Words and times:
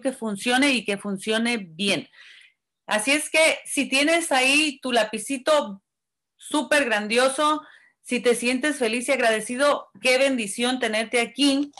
que 0.00 0.12
funcione 0.12 0.70
y 0.70 0.84
que 0.84 0.98
funcione 0.98 1.58
bien. 1.58 2.08
Así 2.86 3.12
es 3.12 3.30
que 3.30 3.58
si 3.64 3.88
tienes 3.88 4.32
ahí 4.32 4.78
tu 4.80 4.92
lapicito 4.92 5.82
súper 6.36 6.84
grandioso, 6.84 7.62
si 8.02 8.20
te 8.20 8.34
sientes 8.34 8.78
feliz 8.78 9.08
y 9.08 9.12
agradecido, 9.12 9.88
qué 10.00 10.18
bendición 10.18 10.80
tenerte 10.80 11.20
aquí 11.20 11.70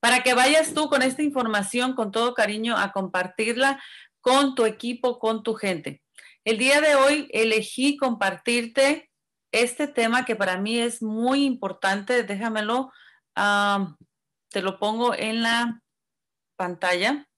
para 0.00 0.22
que 0.22 0.34
vayas 0.34 0.74
tú 0.74 0.88
con 0.88 1.02
esta 1.02 1.22
información 1.22 1.94
con 1.94 2.10
todo 2.10 2.34
cariño 2.34 2.76
a 2.76 2.92
compartirla 2.92 3.82
con 4.20 4.54
tu 4.54 4.64
equipo, 4.64 5.18
con 5.18 5.42
tu 5.42 5.54
gente. 5.54 6.02
El 6.44 6.58
día 6.58 6.80
de 6.80 6.94
hoy 6.94 7.28
elegí 7.32 7.96
compartirte 7.96 9.10
este 9.52 9.88
tema 9.88 10.24
que 10.24 10.36
para 10.36 10.58
mí 10.58 10.78
es 10.78 11.02
muy 11.02 11.44
importante. 11.44 12.22
Déjamelo, 12.24 12.92
te 14.50 14.62
lo 14.62 14.78
pongo 14.78 15.14
en 15.14 15.42
la 15.42 15.82
pantalla. 16.56 17.28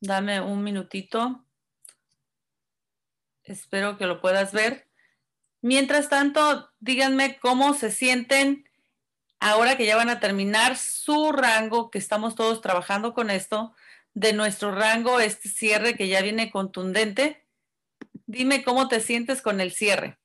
Dame 0.00 0.40
un 0.40 0.62
minutito. 0.62 1.44
Espero 3.42 3.98
que 3.98 4.06
lo 4.06 4.20
puedas 4.20 4.52
ver. 4.52 4.88
Mientras 5.60 6.08
tanto, 6.08 6.70
díganme 6.80 7.38
cómo 7.38 7.74
se 7.74 7.90
sienten 7.90 8.68
ahora 9.40 9.76
que 9.76 9.86
ya 9.86 9.96
van 9.96 10.08
a 10.08 10.20
terminar 10.20 10.76
su 10.76 11.32
rango, 11.32 11.90
que 11.90 11.98
estamos 11.98 12.34
todos 12.36 12.60
trabajando 12.60 13.12
con 13.14 13.30
esto, 13.30 13.74
de 14.14 14.32
nuestro 14.32 14.72
rango, 14.72 15.18
este 15.18 15.48
cierre 15.48 15.96
que 15.96 16.08
ya 16.08 16.22
viene 16.22 16.50
contundente. 16.50 17.46
Dime 18.26 18.62
cómo 18.62 18.88
te 18.88 19.00
sientes 19.00 19.42
con 19.42 19.60
el 19.60 19.72
cierre. 19.72 20.18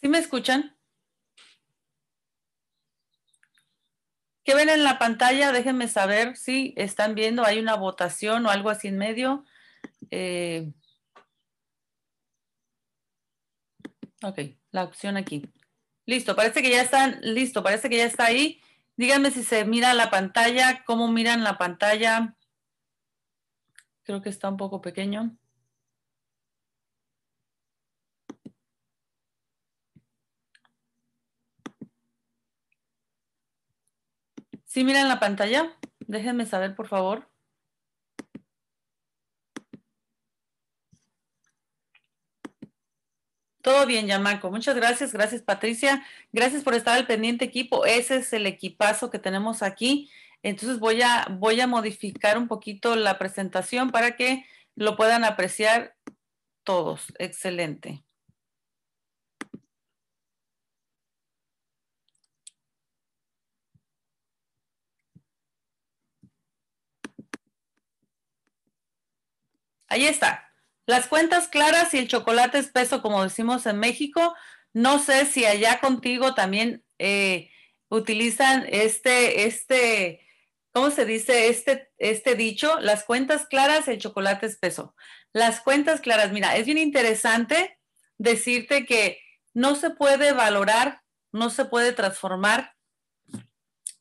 ¿Sí 0.00 0.08
me 0.08 0.18
escuchan? 0.18 0.75
¿Qué 4.46 4.54
ven 4.54 4.68
en 4.68 4.84
la 4.84 4.96
pantalla? 4.96 5.50
Déjenme 5.50 5.88
saber 5.88 6.36
si 6.36 6.72
están 6.76 7.16
viendo, 7.16 7.44
hay 7.44 7.58
una 7.58 7.74
votación 7.74 8.46
o 8.46 8.50
algo 8.50 8.70
así 8.70 8.86
en 8.86 8.96
medio. 8.96 9.44
Eh, 10.12 10.72
ok, 14.22 14.38
la 14.70 14.84
opción 14.84 15.16
aquí. 15.16 15.52
Listo, 16.06 16.36
parece 16.36 16.62
que 16.62 16.70
ya 16.70 16.80
están, 16.80 17.18
listo, 17.22 17.64
parece 17.64 17.90
que 17.90 17.96
ya 17.96 18.04
está 18.04 18.26
ahí. 18.26 18.62
Díganme 18.96 19.32
si 19.32 19.42
se 19.42 19.64
mira 19.64 19.94
la 19.94 20.10
pantalla, 20.10 20.84
cómo 20.84 21.08
miran 21.08 21.42
la 21.42 21.58
pantalla. 21.58 22.36
Creo 24.04 24.22
que 24.22 24.28
está 24.28 24.48
un 24.48 24.56
poco 24.56 24.80
pequeño. 24.80 25.36
¿Sí 34.76 34.84
miran 34.84 35.08
la 35.08 35.18
pantalla? 35.18 35.74
Déjenme 36.00 36.44
saber, 36.44 36.74
por 36.74 36.86
favor. 36.86 37.30
Todo 43.62 43.86
bien, 43.86 44.06
Yamaco. 44.06 44.50
Muchas 44.50 44.76
gracias. 44.76 45.14
Gracias, 45.14 45.40
Patricia. 45.40 46.04
Gracias 46.30 46.62
por 46.62 46.74
estar 46.74 46.94
al 46.94 47.06
pendiente 47.06 47.46
equipo. 47.46 47.86
Ese 47.86 48.16
es 48.16 48.34
el 48.34 48.44
equipazo 48.44 49.10
que 49.10 49.18
tenemos 49.18 49.62
aquí. 49.62 50.10
Entonces 50.42 50.78
voy 50.78 51.00
a, 51.00 51.26
voy 51.30 51.58
a 51.62 51.66
modificar 51.66 52.36
un 52.36 52.46
poquito 52.46 52.96
la 52.96 53.18
presentación 53.18 53.90
para 53.90 54.14
que 54.14 54.44
lo 54.74 54.94
puedan 54.94 55.24
apreciar 55.24 55.96
todos. 56.64 57.14
Excelente. 57.18 58.05
Ahí 69.88 70.06
está. 70.06 70.52
Las 70.86 71.08
cuentas 71.08 71.48
claras 71.48 71.92
y 71.94 71.98
el 71.98 72.08
chocolate 72.08 72.58
espeso, 72.58 73.02
como 73.02 73.22
decimos 73.22 73.66
en 73.66 73.78
México. 73.78 74.34
No 74.72 74.98
sé 74.98 75.26
si 75.26 75.44
allá 75.44 75.80
contigo 75.80 76.34
también 76.34 76.84
eh, 76.98 77.50
utilizan 77.88 78.66
este, 78.68 79.46
este, 79.46 80.20
¿cómo 80.72 80.90
se 80.90 81.04
dice? 81.04 81.48
Este, 81.48 81.90
este 81.98 82.36
dicho, 82.36 82.78
las 82.80 83.04
cuentas 83.04 83.46
claras, 83.46 83.88
el 83.88 83.98
chocolate 83.98 84.46
espeso. 84.46 84.94
Las 85.32 85.60
cuentas 85.60 86.00
claras, 86.00 86.32
mira, 86.32 86.56
es 86.56 86.66
bien 86.66 86.78
interesante 86.78 87.78
decirte 88.16 88.86
que 88.86 89.20
no 89.54 89.74
se 89.74 89.90
puede 89.90 90.32
valorar, 90.32 91.02
no 91.32 91.50
se 91.50 91.64
puede 91.64 91.92
transformar, 91.92 92.74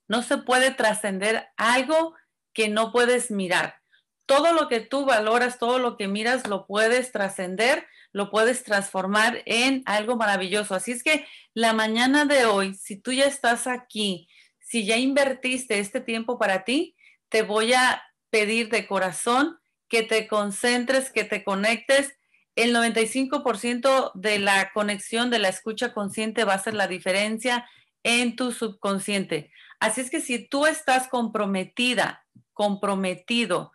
no 0.07 0.22
se 0.22 0.38
puede 0.38 0.72
trascender 0.72 1.47
algo 1.57 2.16
que 2.53 2.69
no 2.69 2.91
puedes 2.91 3.31
mirar 3.31 3.81
todo 4.25 4.53
lo 4.53 4.68
que 4.68 4.80
tú 4.80 5.06
valoras, 5.06 5.59
todo 5.59 5.80
lo 5.80 5.97
que 5.97 6.08
miras, 6.08 6.47
lo 6.47 6.66
puedes 6.66 7.12
trascender, 7.12 7.88
lo 8.12 8.31
puedes 8.31 8.63
transformar 8.63 9.41
en 9.46 9.84
algo 9.86 10.16
maravilloso. 10.16 10.75
Así 10.75 10.91
es 10.91 11.03
que 11.03 11.28
la 11.53 11.74
mañana 11.74 12.25
de 12.25 12.46
hoy, 12.46 12.74
si 12.74 12.97
tú 12.97 13.12
ya 13.12 13.25
estás 13.25 13.68
aquí, 13.68 14.28
si 14.59 14.85
ya 14.85 14.97
invertiste 14.97 15.80
este 15.80 16.02
tiempo 16.02 16.40
para 16.40 16.64
ti, 16.64 16.96
te 17.30 17.44
voy 17.44 17.74
a 17.74 18.03
pedir 18.30 18.69
de 18.69 18.88
corazón 18.88 19.59
que 19.88 20.03
te 20.03 20.28
concentres, 20.28 21.12
que 21.12 21.24
te 21.24 21.44
conectes. 21.44 22.18
El 22.56 22.74
95% 22.74 24.12
de 24.16 24.40
la 24.40 24.72
conexión 24.74 25.30
de 25.30 25.40
la 25.40 25.50
escucha 25.50 25.94
consciente 25.94 26.46
va 26.46 26.53
a 26.53 26.64
ser 26.64 26.74
la 26.74 26.88
diferencia 26.88 27.69
en 28.03 28.35
tu 28.35 28.52
subconsciente. 28.52 29.52
Así 29.80 30.02
es 30.02 30.09
que 30.09 30.22
si 30.22 30.47
tú 30.47 30.66
estás 30.66 31.08
comprometida, 31.08 32.25
comprometido, 32.53 33.72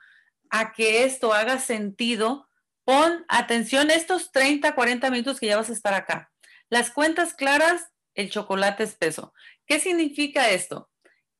a 0.51 0.73
que 0.73 1.05
esto 1.05 1.33
haga 1.33 1.59
sentido, 1.59 2.49
pon 2.85 3.25
atención 3.29 3.91
estos 3.91 4.33
30, 4.33 4.75
40 4.75 5.11
minutos 5.11 5.41
que 5.41 5.47
ya 5.47 5.57
vas 5.57 5.71
a 5.71 5.75
estar 5.75 5.95
acá. 5.95 6.31
Las 6.69 6.91
cuentas 6.91 7.35
claras, 7.35 7.91
el 8.15 8.31
chocolate 8.31 8.83
espeso. 8.83 9.33
¿Qué 9.67 9.81
significa 9.81 10.51
esto? 10.51 10.91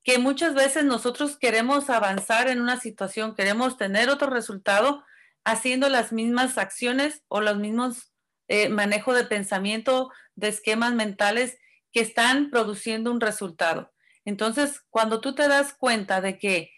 Que 0.03 0.19
muchas 0.19 0.55
veces 0.55 0.85
nosotros 0.85 1.37
queremos 1.37 1.91
avanzar 1.91 2.49
en 2.49 2.61
una 2.61 2.81
situación, 2.81 3.35
queremos 3.35 3.77
tener 3.77 4.09
otro 4.09 4.31
resultado 4.31 5.05
haciendo 5.45 5.89
las 5.89 6.13
mismas 6.13 6.59
acciones 6.59 7.23
o 7.29 7.41
los 7.41 7.59
mismos 7.59 8.13
eh, 8.49 8.69
manejo 8.69 9.13
de 9.15 9.25
pensamiento, 9.25 10.11
de 10.35 10.49
esquemas 10.49 10.95
mentales 10.95 11.59
que 11.93 12.01
están 12.01 12.51
produciendo 12.51 13.11
un 13.11 13.21
resultado. 13.21 13.93
Entonces, 14.25 14.83
cuando 14.91 15.21
tú 15.21 15.35
te 15.35 15.49
das 15.49 15.75
cuenta 15.75 16.21
de 16.21 16.39
que 16.39 16.73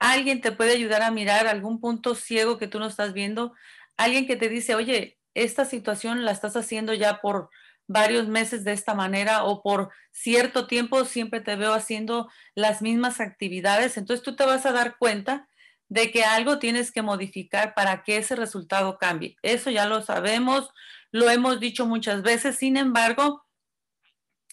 alguien 0.00 0.40
te 0.40 0.50
puede 0.50 0.72
ayudar 0.72 1.02
a 1.02 1.12
mirar 1.12 1.46
algún 1.46 1.78
punto 1.78 2.16
ciego 2.16 2.58
que 2.58 2.66
tú 2.66 2.80
no 2.80 2.86
estás 2.86 3.12
viendo, 3.12 3.52
alguien 3.96 4.26
que 4.26 4.34
te 4.34 4.48
dice, 4.48 4.74
oye, 4.74 5.18
esta 5.34 5.64
situación 5.64 6.24
la 6.24 6.32
estás 6.32 6.56
haciendo 6.56 6.94
ya 6.94 7.20
por 7.20 7.50
varios 7.86 8.26
meses 8.26 8.64
de 8.64 8.72
esta 8.72 8.94
manera 8.94 9.44
o 9.44 9.62
por 9.62 9.90
cierto 10.10 10.66
tiempo 10.66 11.04
siempre 11.04 11.40
te 11.40 11.54
veo 11.54 11.74
haciendo 11.74 12.30
las 12.54 12.82
mismas 12.82 13.20
actividades, 13.20 13.96
entonces 13.96 14.24
tú 14.24 14.34
te 14.34 14.46
vas 14.46 14.64
a 14.64 14.72
dar 14.72 14.96
cuenta 14.96 15.48
de 15.88 16.10
que 16.10 16.24
algo 16.24 16.58
tienes 16.58 16.92
que 16.92 17.02
modificar 17.02 17.74
para 17.74 18.02
que 18.02 18.16
ese 18.16 18.36
resultado 18.36 18.96
cambie. 18.96 19.36
Eso 19.42 19.70
ya 19.70 19.86
lo 19.86 20.02
sabemos, 20.02 20.70
lo 21.10 21.28
hemos 21.28 21.60
dicho 21.60 21.84
muchas 21.84 22.22
veces, 22.22 22.56
sin 22.56 22.76
embargo, 22.76 23.44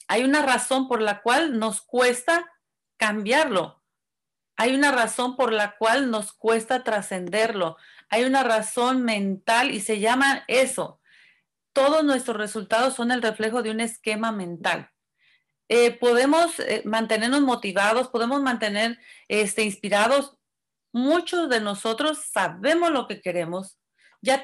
hay 0.08 0.24
una 0.24 0.42
razón 0.42 0.88
por 0.88 1.02
la 1.02 1.22
cual 1.22 1.58
nos 1.60 1.82
cuesta 1.82 2.52
cambiarlo 2.98 3.84
hay 4.58 4.74
una 4.74 4.92
razón 4.92 5.36
por 5.36 5.54
la 5.54 5.78
cual 5.78 6.10
nos 6.10 6.34
cuesta 6.34 6.84
trascenderlo. 6.84 7.78
Hay 8.10 8.24
una 8.26 8.44
razón 8.44 9.04
mental 9.04 9.70
y 9.72 9.80
se 9.80 10.00
llama 10.00 10.44
eso. 10.48 11.00
Todos 11.74 12.04
nuestros 12.04 12.38
resultados 12.38 12.96
son 12.96 13.12
el 13.12 13.22
reflejo 13.22 13.62
de 13.62 13.70
un 13.70 13.80
esquema 13.80 14.32
mental. 14.32 14.90
Eh, 15.70 15.92
podemos 15.92 16.60
eh, 16.60 16.82
mantenernos 16.86 17.42
motivados, 17.42 18.08
podemos 18.08 18.42
mantener 18.42 18.98
este, 19.28 19.64
inspirados. 19.64 20.38
Muchos 20.92 21.50
de 21.50 21.62
nosotros 21.62 22.26
sabemos 22.32 22.90
lo 22.90 23.08
que 23.08 23.22
queremos. 23.22 23.78
Ya. 24.22 24.42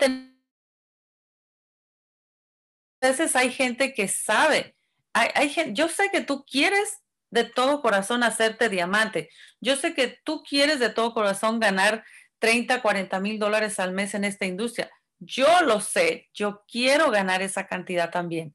A 3.01 3.07
veces 3.07 3.35
hay 3.35 3.51
gente 3.51 3.95
que 3.95 4.07
sabe. 4.07 4.75
Hay, 5.13 5.29
hay, 5.33 5.73
yo 5.73 5.87
sé 5.89 6.11
que 6.11 6.21
tú 6.21 6.45
quieres 6.45 7.02
de 7.33 7.45
todo 7.45 7.81
corazón 7.81 8.21
hacerte 8.21 8.69
diamante. 8.69 9.31
Yo 9.59 9.75
sé 9.75 9.95
que 9.95 10.19
tú 10.23 10.43
quieres 10.43 10.79
de 10.79 10.89
todo 10.89 11.15
corazón 11.15 11.59
ganar 11.59 12.05
30, 12.37 12.83
40 12.83 13.19
mil 13.19 13.39
dólares 13.39 13.79
al 13.79 13.91
mes 13.91 14.13
en 14.13 14.23
esta 14.23 14.45
industria. 14.45 14.91
Yo 15.17 15.47
lo 15.61 15.81
sé, 15.81 16.29
yo 16.35 16.63
quiero 16.71 17.09
ganar 17.09 17.41
esa 17.41 17.65
cantidad 17.65 18.11
también. 18.11 18.53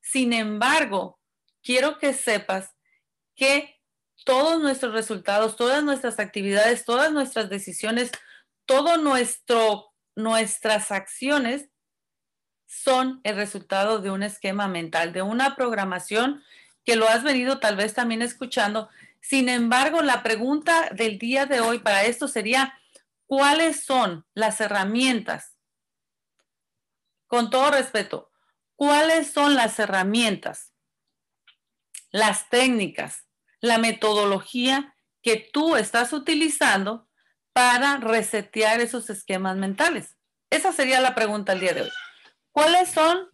Sin 0.00 0.32
embargo, 0.32 1.18
quiero 1.60 1.98
que 1.98 2.14
sepas 2.14 2.76
que 3.34 3.80
todos 4.24 4.60
nuestros 4.60 4.92
resultados, 4.92 5.56
todas 5.56 5.82
nuestras 5.82 6.20
actividades, 6.20 6.84
todas 6.84 7.10
nuestras 7.10 7.50
decisiones, 7.50 8.12
todo 8.64 8.96
nuestro 8.96 9.92
nuestras 10.14 10.92
acciones 10.92 11.68
son 12.66 13.20
el 13.24 13.34
resultado 13.34 13.98
de 13.98 14.12
un 14.12 14.22
esquema 14.22 14.68
mental, 14.68 15.12
de 15.12 15.22
una 15.22 15.56
programación 15.56 16.44
que 16.84 16.96
lo 16.96 17.08
has 17.08 17.22
venido 17.22 17.58
tal 17.58 17.76
vez 17.76 17.94
también 17.94 18.22
escuchando, 18.22 18.88
Sin 19.22 19.50
embargo, 19.50 20.00
la 20.00 20.22
pregunta 20.22 20.88
del 20.92 21.18
día 21.18 21.44
de 21.44 21.60
hoy 21.60 21.80
para 21.80 22.04
esto 22.04 22.26
sería, 22.26 22.80
¿cuáles 23.26 23.84
son 23.84 24.26
las 24.32 24.62
herramientas? 24.62 25.58
Con 27.26 27.50
todo 27.50 27.70
respeto, 27.70 28.30
¿cuáles 28.76 29.30
son 29.30 29.54
las 29.54 29.78
herramientas, 29.78 30.72
las 32.10 32.48
técnicas, 32.48 33.26
la 33.60 33.76
metodología 33.76 34.96
que 35.22 35.36
tú 35.52 35.76
estás 35.76 36.14
utilizando 36.14 37.06
para 37.52 37.98
resetear 37.98 38.80
esos 38.80 39.10
esquemas 39.10 39.56
mentales? 39.58 40.16
Esa 40.48 40.72
sería 40.72 41.00
la 41.00 41.14
pregunta 41.14 41.52
el 41.52 41.60
día 41.60 41.74
de 41.74 41.82
hoy. 41.82 41.92
¿Cuáles 42.52 42.90
son 42.90 43.28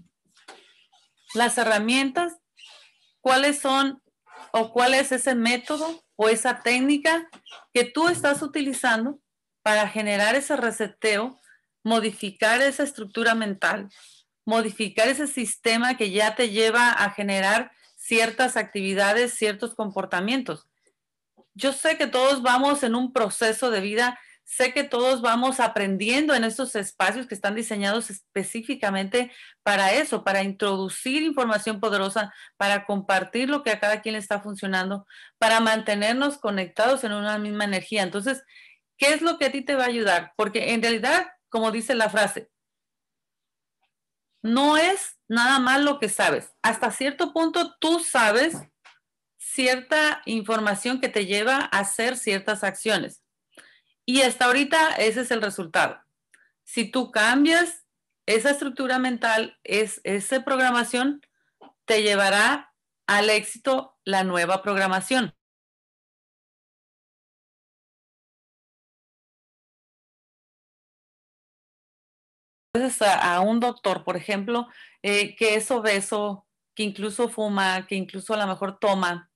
las 1.35 1.57
herramientas? 1.59 2.37
¿Cuáles 3.27 3.59
son 3.59 4.01
o 4.53 4.73
cuál 4.73 4.95
es 4.95 5.11
ese 5.11 5.35
método 5.35 6.01
o 6.15 6.29
esa 6.29 6.61
técnica 6.61 7.29
que 7.75 7.83
tú 7.83 8.07
estás 8.09 8.41
utilizando 8.41 9.19
para 9.65 9.89
generar 9.89 10.37
ese 10.37 10.55
reseteo, 10.55 11.37
modificar 11.83 12.63
esa 12.63 12.85
estructura 12.85 13.35
mental, 13.35 13.89
modificar 14.45 15.09
ese 15.09 15.27
sistema 15.27 15.97
que 15.97 16.13
ya 16.13 16.37
te 16.37 16.51
lleva 16.51 16.93
a 16.93 17.11
generar 17.11 17.73
ciertas 17.97 18.57
actividades, 18.57 19.35
ciertos 19.35 19.75
comportamientos. 19.75 20.69
Yo 21.53 21.73
sé 21.73 21.99
que 21.99 22.07
todos 22.07 22.43
vamos 22.43 22.85
en 22.85 22.95
un 22.95 23.13
proceso 23.13 23.73
de 23.73 23.81
vida 23.81 24.21
Sé 24.47 24.73
que 24.73 24.85
todos 24.85 25.23
vamos 25.23 25.59
aprendiendo 25.59 26.33
en 26.33 26.45
estos 26.45 26.77
espacios 26.77 27.27
que 27.27 27.35
están 27.35 27.57
diseñados 27.57 28.11
específicamente 28.11 29.33
para 29.65 29.93
eso, 29.93 30.23
para 30.23 30.45
introducir 30.45 31.25
información 31.25 31.81
poderosa, 31.81 32.33
para 32.57 32.87
compartir 32.87 33.51
lo 33.51 33.65
que 33.65 33.71
a 33.71 33.81
cada 33.81 34.03
quien 34.03 34.13
le 34.13 34.21
está 34.21 34.41
funcionando, 34.41 35.05
para 35.39 35.59
mantenernos 35.59 36.39
conectados 36.39 37.03
en 37.03 37.13
una 37.13 37.39
misma 37.39 37.65
energía. 37.65 38.05
Entonces, 38.05 38.45
¿qué 38.97 39.15
es 39.15 39.21
lo 39.21 39.37
que 39.37 39.47
a 39.47 39.53
ti 39.53 39.63
te 39.63 39.75
va 39.75 39.83
a 39.83 39.89
ayudar? 39.89 40.33
Porque 40.37 40.75
en 40.75 40.81
realidad, 40.81 41.27
como 41.49 41.73
dice 41.73 41.97
la 41.97 42.09
frase, 42.09 42.49
no 44.43 44.77
es 44.77 45.19
nada 45.27 45.59
más 45.59 45.81
lo 45.81 45.99
que 45.99 46.09
sabes. 46.09 46.55
Hasta 46.63 46.93
cierto 46.93 47.33
punto 47.33 47.75
tú 47.81 47.99
sabes 47.99 48.55
cierta 49.39 50.23
información 50.25 51.01
que 51.01 51.09
te 51.09 51.27
lleva 51.27 51.69
a 51.73 51.81
hacer 51.81 52.17
ciertas 52.17 52.63
acciones. 52.63 53.26
Y 54.07 54.23
hasta 54.23 54.47
ahorita 54.47 54.93
ese 54.93 55.23
es 55.23 55.31
el 55.33 55.43
resultado. 55.43 56.01
Si 56.63 56.91
tú 56.91 57.11
cambias 57.11 57.85
esa 58.27 58.51
estructura 58.51 58.99
mental, 58.99 59.59
es, 59.65 60.01
esa 60.05 60.45
programación 60.45 61.21
te 61.85 62.03
llevará 62.03 62.73
al 63.07 63.31
éxito 63.31 63.97
la 64.05 64.25
nueva 64.25 64.63
programación. 64.63 65.35
A, 73.01 73.41
un 73.41 73.59
doctor, 73.59 74.05
por 74.05 74.17
ejemplo, 74.17 74.69
eh, 75.03 75.35
que 75.35 75.55
es 75.55 75.71
obeso, 75.71 76.47
que 76.75 76.83
incluso 76.83 77.29
fuma, 77.29 77.87
que 77.87 77.95
incluso 77.95 78.35
a 78.35 78.37
lo 78.37 78.47
mejor 78.47 78.79
toma. 78.79 79.31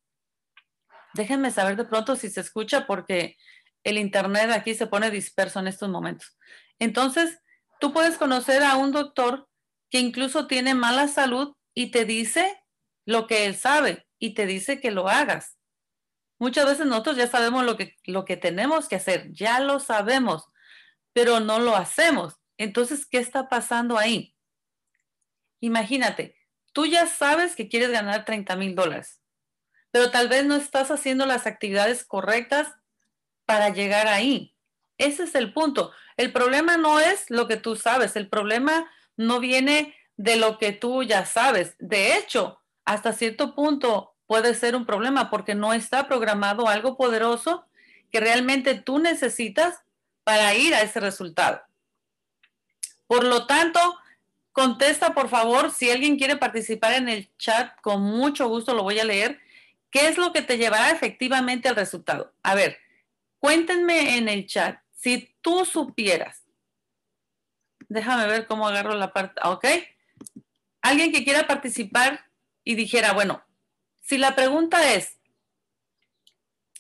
Déjenme 1.14 1.50
saber 1.50 1.76
de 1.76 1.87
pronto 1.87 2.17
si 2.17 2.28
se 2.28 2.43
escucha 2.43 2.87
porque 2.87 3.38
el 3.85 3.99
Internet 3.99 4.50
aquí 4.50 4.75
se 4.75 4.87
pone 4.87 5.11
disperso 5.11 5.61
en 5.61 5.67
estos 5.67 5.88
momentos. 5.88 6.37
Entonces, 6.79 7.41
tú 7.81 7.93
puedes 7.93 8.17
conocer 8.17 8.62
a 8.62 8.77
un 8.77 8.93
doctor 8.93 9.49
que 9.91 9.99
incluso 9.99 10.47
tiene 10.47 10.75
mala 10.75 11.09
salud 11.09 11.55
y 11.75 11.91
te 11.91 12.05
dice 12.05 12.62
lo 13.06 13.27
que 13.27 13.47
él 13.47 13.56
sabe 13.56 14.06
y 14.19 14.35
te 14.35 14.47
dice 14.47 14.81
que 14.81 14.91
lo 14.91 15.09
hagas. 15.09 15.59
Muchas 16.38 16.67
veces 16.67 16.87
nosotros 16.87 17.17
ya 17.17 17.27
sabemos 17.27 17.65
lo 17.65 17.77
que, 17.77 17.97
lo 18.05 18.25
que 18.25 18.37
tenemos 18.37 18.88
que 18.88 18.97
hacer, 18.97 19.31
ya 19.32 19.61
lo 19.61 19.79
sabemos, 19.79 20.44
pero 21.12 21.41
no 21.41 21.59
lo 21.59 21.77
hacemos. 21.77 22.37
Entonces, 22.56 23.06
¿qué 23.06 23.19
está 23.19 23.49
pasando 23.49 23.99
ahí? 23.99 24.35
Imagínate, 25.61 26.37
tú 26.73 26.87
ya 26.87 27.06
sabes 27.06 27.56
que 27.56 27.69
quieres 27.69 27.91
ganar 27.91 28.25
30 28.25 28.56
mil 28.56 28.75
dólares, 28.75 29.21
pero 29.91 30.11
tal 30.11 30.29
vez 30.29 30.47
no 30.47 30.56
estás 30.56 30.91
haciendo 30.91 31.27
las 31.27 31.47
actividades 31.47 32.05
correctas 32.05 32.75
para 33.50 33.70
llegar 33.70 34.06
ahí. 34.06 34.55
Ese 34.97 35.25
es 35.25 35.35
el 35.35 35.52
punto. 35.52 35.91
El 36.17 36.32
problema 36.32 36.76
no 36.76 37.00
es 37.00 37.29
lo 37.31 37.49
que 37.49 37.56
tú 37.56 37.75
sabes, 37.75 38.14
el 38.14 38.29
problema 38.29 38.88
no 39.17 39.41
viene 39.41 39.97
de 40.17 40.37
lo 40.37 40.56
que 40.56 40.70
tú 40.70 41.02
ya 41.02 41.26
sabes. 41.26 41.75
De 41.81 42.17
hecho, 42.17 42.61
hasta 42.85 43.12
cierto 43.12 43.56
punto 43.56 44.14
puede 44.29 44.55
ser 44.55 44.76
un 44.76 44.87
problema 44.87 45.31
porque 45.31 45.56
no 45.56 45.73
está 45.73 46.06
programado 46.06 46.69
algo 46.69 46.97
poderoso 46.97 47.67
que 48.12 48.20
realmente 48.20 48.76
tú 48.76 49.00
necesitas 49.00 49.81
para 50.23 50.55
ir 50.55 50.73
a 50.73 50.82
ese 50.82 51.00
resultado. 51.00 51.61
Por 53.08 53.25
lo 53.25 53.49
tanto, 53.49 53.81
contesta 54.53 55.12
por 55.12 55.29
favor, 55.29 55.73
si 55.73 55.91
alguien 55.91 56.19
quiere 56.19 56.37
participar 56.37 56.93
en 56.93 57.08
el 57.08 57.29
chat, 57.37 57.73
con 57.81 58.00
mucho 58.00 58.46
gusto 58.46 58.75
lo 58.75 58.85
voy 58.85 59.00
a 59.00 59.05
leer. 59.05 59.41
¿Qué 59.91 60.06
es 60.06 60.19
lo 60.19 60.32
que 60.32 60.43
te 60.43 60.56
llevará 60.56 60.91
efectivamente 60.91 61.69
al 61.69 61.75
resultado? 61.75 62.32
A 62.44 62.55
ver, 62.55 62.79
Cuéntenme 63.40 64.19
en 64.19 64.28
el 64.28 64.46
chat 64.46 64.81
si 64.94 65.34
tú 65.40 65.64
supieras. 65.64 66.44
Déjame 67.88 68.26
ver 68.26 68.46
cómo 68.46 68.69
agarro 68.69 68.94
la 68.94 69.12
parte. 69.12 69.40
¿Ok? 69.44 69.64
Alguien 70.82 71.10
que 71.10 71.25
quiera 71.25 71.46
participar 71.46 72.31
y 72.62 72.75
dijera, 72.75 73.12
bueno, 73.12 73.42
si 74.02 74.19
la 74.19 74.37
pregunta 74.37 74.92
es, 74.92 75.19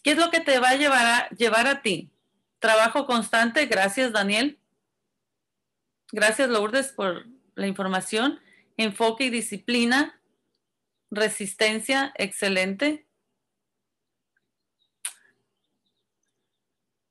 ¿qué 0.02 0.12
es 0.12 0.18
lo 0.18 0.30
que 0.30 0.40
te 0.40 0.58
va 0.58 0.70
a 0.70 0.76
llevar 0.76 1.06
a, 1.06 1.28
llevar 1.30 1.66
a 1.66 1.82
ti? 1.82 2.12
Trabajo 2.58 3.06
constante, 3.06 3.66
gracias 3.66 4.12
Daniel. 4.12 4.60
Gracias 6.12 6.48
Lourdes 6.48 6.92
por 6.92 7.26
la 7.54 7.66
información. 7.66 8.38
Enfoque 8.76 9.24
y 9.24 9.30
disciplina. 9.30 10.20
Resistencia, 11.10 12.12
excelente. 12.16 13.06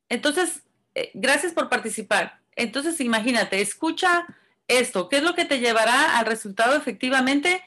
Entonces, 0.09 0.63
eh, 0.95 1.11
gracias 1.13 1.53
por 1.53 1.69
participar. 1.69 2.39
Entonces, 2.55 2.99
imagínate, 2.99 3.61
escucha 3.61 4.25
esto. 4.67 5.07
¿Qué 5.07 5.17
es 5.17 5.23
lo 5.23 5.35
que 5.35 5.45
te 5.45 5.59
llevará 5.59 6.17
al 6.17 6.25
resultado 6.25 6.75
efectivamente? 6.75 7.63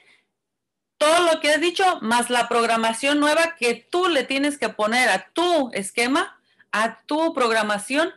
Todo 0.98 1.32
lo 1.32 1.40
que 1.40 1.50
has 1.50 1.60
dicho, 1.60 1.98
más 2.02 2.30
la 2.30 2.48
programación 2.48 3.18
nueva 3.20 3.56
que 3.58 3.74
tú 3.74 4.08
le 4.08 4.24
tienes 4.24 4.58
que 4.58 4.68
poner 4.68 5.08
a 5.08 5.30
tu 5.32 5.70
esquema, 5.72 6.38
a 6.70 7.00
tu 7.02 7.32
programación, 7.32 8.12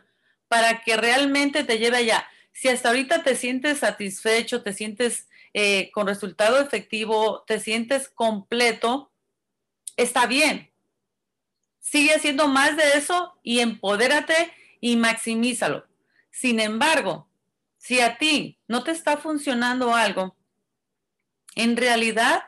para 0.48 0.82
que 0.82 0.96
realmente 0.96 1.64
te 1.64 1.78
lleve 1.78 1.96
allá. 1.96 2.28
Si 2.52 2.68
hasta 2.68 2.88
ahorita 2.88 3.22
te 3.22 3.34
sientes 3.34 3.78
satisfecho, 3.78 4.62
te 4.62 4.72
sientes 4.72 5.28
eh, 5.54 5.90
con 5.92 6.06
resultado 6.06 6.60
efectivo, 6.60 7.42
te 7.46 7.58
sientes 7.58 8.08
completo, 8.08 9.10
está 9.96 10.26
bien 10.26 10.70
sigue 11.88 12.14
haciendo 12.14 12.48
más 12.48 12.76
de 12.76 12.94
eso 12.94 13.38
y 13.44 13.60
empodérate 13.60 14.52
y 14.80 14.96
maximízalo. 14.96 15.86
Sin 16.30 16.58
embargo, 16.58 17.28
si 17.78 18.00
a 18.00 18.18
ti 18.18 18.58
no 18.66 18.82
te 18.82 18.90
está 18.90 19.16
funcionando 19.16 19.94
algo, 19.94 20.34
en 21.54 21.76
realidad 21.76 22.42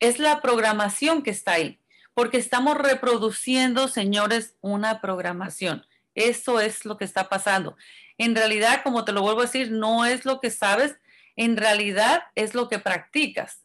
es 0.00 0.18
la 0.18 0.42
programación 0.42 1.22
que 1.22 1.30
está 1.30 1.52
ahí, 1.52 1.80
porque 2.12 2.36
estamos 2.36 2.76
reproduciendo, 2.76 3.88
señores, 3.88 4.54
una 4.60 5.00
programación. 5.00 5.86
Eso 6.14 6.60
es 6.60 6.84
lo 6.84 6.98
que 6.98 7.06
está 7.06 7.30
pasando. 7.30 7.76
En 8.18 8.36
realidad, 8.36 8.82
como 8.84 9.04
te 9.04 9.12
lo 9.12 9.22
vuelvo 9.22 9.40
a 9.40 9.46
decir, 9.46 9.72
no 9.72 10.04
es 10.04 10.26
lo 10.26 10.40
que 10.40 10.50
sabes, 10.50 10.96
en 11.36 11.56
realidad 11.56 12.24
es 12.34 12.54
lo 12.54 12.68
que 12.68 12.78
practicas 12.78 13.60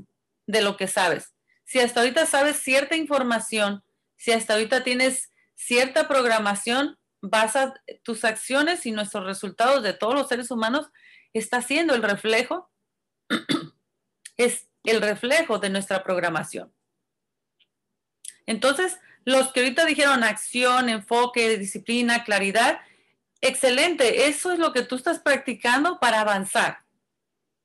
de 0.48 0.62
lo 0.62 0.78
que 0.78 0.88
sabes. 0.88 1.34
Si 1.66 1.80
hasta 1.80 2.00
ahorita 2.00 2.26
sabes 2.26 2.56
cierta 2.56 2.96
información, 2.96 3.84
si 4.20 4.34
hasta 4.34 4.54
ahorita 4.54 4.84
tienes 4.84 5.32
cierta 5.56 6.08
programación, 6.08 6.98
basas 7.22 7.74
tus 8.04 8.26
acciones 8.26 8.86
y 8.86 8.92
nuestros 8.92 9.26
resultados 9.26 9.82
de 9.82 9.94
todos 9.94 10.14
los 10.14 10.28
seres 10.28 10.52
humanos, 10.52 10.92
está 11.34 11.62
siendo 11.62 11.96
el 11.96 12.04
reflejo, 12.04 12.70
es 14.38 14.68
el 14.84 15.02
reflejo 15.02 15.58
de 15.60 15.70
nuestra 15.70 16.04
programación. 16.04 16.74
Entonces, 18.46 19.00
los 19.24 19.54
que 19.54 19.62
ahorita 19.62 19.86
dijeron 19.86 20.24
acción, 20.24 20.90
enfoque, 20.90 21.58
disciplina, 21.58 22.26
claridad, 22.26 22.82
excelente, 23.40 24.28
eso 24.28 24.52
es 24.52 24.60
lo 24.60 24.74
que 24.74 24.82
tú 24.82 24.96
estás 24.96 25.20
practicando 25.20 26.00
para 26.00 26.20
avanzar. 26.20 26.80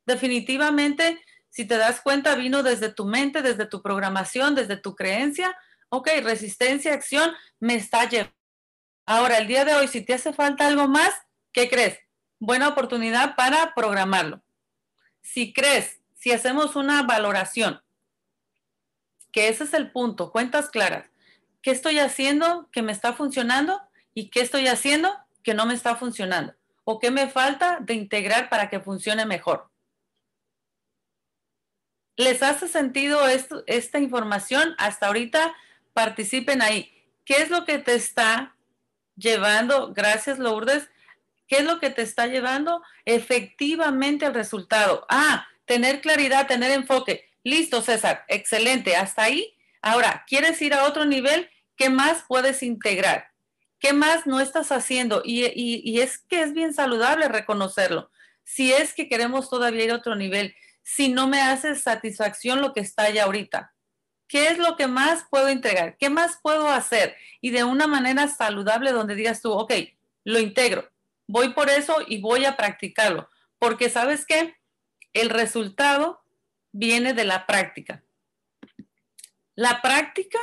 Definitivamente, 0.06 1.20
si 1.50 1.64
te 1.64 1.78
das 1.78 2.00
cuenta, 2.00 2.36
vino 2.36 2.62
desde 2.62 2.90
tu 2.90 3.06
mente, 3.06 3.42
desde 3.42 3.66
tu 3.66 3.82
programación, 3.82 4.54
desde 4.54 4.76
tu 4.76 4.94
creencia, 4.94 5.56
ok, 5.94 6.08
resistencia, 6.22 6.92
acción, 6.92 7.32
me 7.60 7.76
está 7.76 8.08
llevando. 8.08 8.34
Ahora, 9.06 9.38
el 9.38 9.46
día 9.46 9.64
de 9.64 9.74
hoy, 9.74 9.86
si 9.86 10.00
te 10.00 10.14
hace 10.14 10.32
falta 10.32 10.66
algo 10.66 10.88
más, 10.88 11.14
¿qué 11.52 11.68
crees? 11.68 11.98
Buena 12.38 12.68
oportunidad 12.68 13.36
para 13.36 13.74
programarlo. 13.74 14.42
Si 15.22 15.52
crees, 15.52 16.00
si 16.14 16.32
hacemos 16.32 16.74
una 16.74 17.02
valoración, 17.02 17.80
que 19.30 19.48
ese 19.48 19.64
es 19.64 19.74
el 19.74 19.92
punto, 19.92 20.32
cuentas 20.32 20.68
claras, 20.68 21.10
¿qué 21.62 21.70
estoy 21.70 21.98
haciendo 21.98 22.68
que 22.72 22.82
me 22.82 22.92
está 22.92 23.12
funcionando 23.12 23.80
y 24.14 24.30
qué 24.30 24.40
estoy 24.40 24.66
haciendo 24.68 25.16
que 25.42 25.54
no 25.54 25.66
me 25.66 25.74
está 25.74 25.96
funcionando? 25.96 26.54
¿O 26.84 26.98
qué 26.98 27.10
me 27.10 27.28
falta 27.28 27.78
de 27.80 27.94
integrar 27.94 28.48
para 28.48 28.68
que 28.68 28.80
funcione 28.80 29.26
mejor? 29.26 29.70
¿Les 32.16 32.42
hace 32.42 32.68
sentido 32.68 33.26
esta 33.66 33.98
información? 33.98 34.74
Hasta 34.78 35.06
ahorita 35.06 35.54
participen 35.94 36.60
ahí. 36.60 36.92
¿Qué 37.24 37.36
es 37.40 37.48
lo 37.48 37.64
que 37.64 37.78
te 37.78 37.94
está 37.94 38.54
llevando? 39.16 39.94
Gracias, 39.94 40.38
Lourdes. 40.38 40.90
¿Qué 41.46 41.58
es 41.58 41.64
lo 41.64 41.80
que 41.80 41.90
te 41.90 42.02
está 42.02 42.26
llevando 42.26 42.82
efectivamente 43.04 44.26
al 44.26 44.34
resultado? 44.34 45.06
Ah, 45.08 45.46
tener 45.64 46.00
claridad, 46.00 46.46
tener 46.46 46.70
enfoque. 46.72 47.30
Listo, 47.42 47.80
César. 47.80 48.24
Excelente. 48.28 48.96
Hasta 48.96 49.22
ahí. 49.22 49.54
Ahora, 49.80 50.24
¿quieres 50.26 50.60
ir 50.60 50.74
a 50.74 50.84
otro 50.84 51.04
nivel? 51.04 51.48
¿Qué 51.76 51.90
más 51.90 52.24
puedes 52.26 52.62
integrar? 52.62 53.28
¿Qué 53.78 53.92
más 53.92 54.26
no 54.26 54.40
estás 54.40 54.72
haciendo? 54.72 55.22
Y, 55.24 55.50
y 55.54 56.00
es 56.00 56.18
que 56.18 56.42
es 56.42 56.52
bien 56.54 56.72
saludable 56.72 57.28
reconocerlo. 57.28 58.10
Si 58.42 58.72
es 58.72 58.94
que 58.94 59.08
queremos 59.08 59.50
todavía 59.50 59.84
ir 59.84 59.90
a 59.90 59.96
otro 59.96 60.16
nivel, 60.16 60.54
si 60.82 61.08
no 61.08 61.28
me 61.28 61.40
hace 61.40 61.74
satisfacción 61.74 62.60
lo 62.60 62.72
que 62.72 62.80
está 62.80 63.04
allá 63.04 63.24
ahorita. 63.24 63.73
¿Qué 64.28 64.48
es 64.48 64.58
lo 64.58 64.76
que 64.76 64.86
más 64.86 65.26
puedo 65.30 65.48
entregar? 65.48 65.96
¿Qué 65.98 66.10
más 66.10 66.38
puedo 66.42 66.68
hacer? 66.68 67.16
Y 67.40 67.50
de 67.50 67.64
una 67.64 67.86
manera 67.86 68.28
saludable 68.28 68.92
donde 68.92 69.14
digas 69.14 69.42
tú, 69.42 69.52
ok, 69.52 69.72
lo 70.24 70.38
integro, 70.38 70.90
voy 71.26 71.50
por 71.50 71.70
eso 71.70 71.98
y 72.06 72.20
voy 72.20 72.44
a 72.44 72.56
practicarlo. 72.56 73.28
Porque 73.58 73.90
sabes 73.90 74.26
qué? 74.26 74.56
El 75.12 75.30
resultado 75.30 76.22
viene 76.72 77.12
de 77.12 77.24
la 77.24 77.46
práctica. 77.46 78.02
La 79.54 79.80
práctica, 79.82 80.38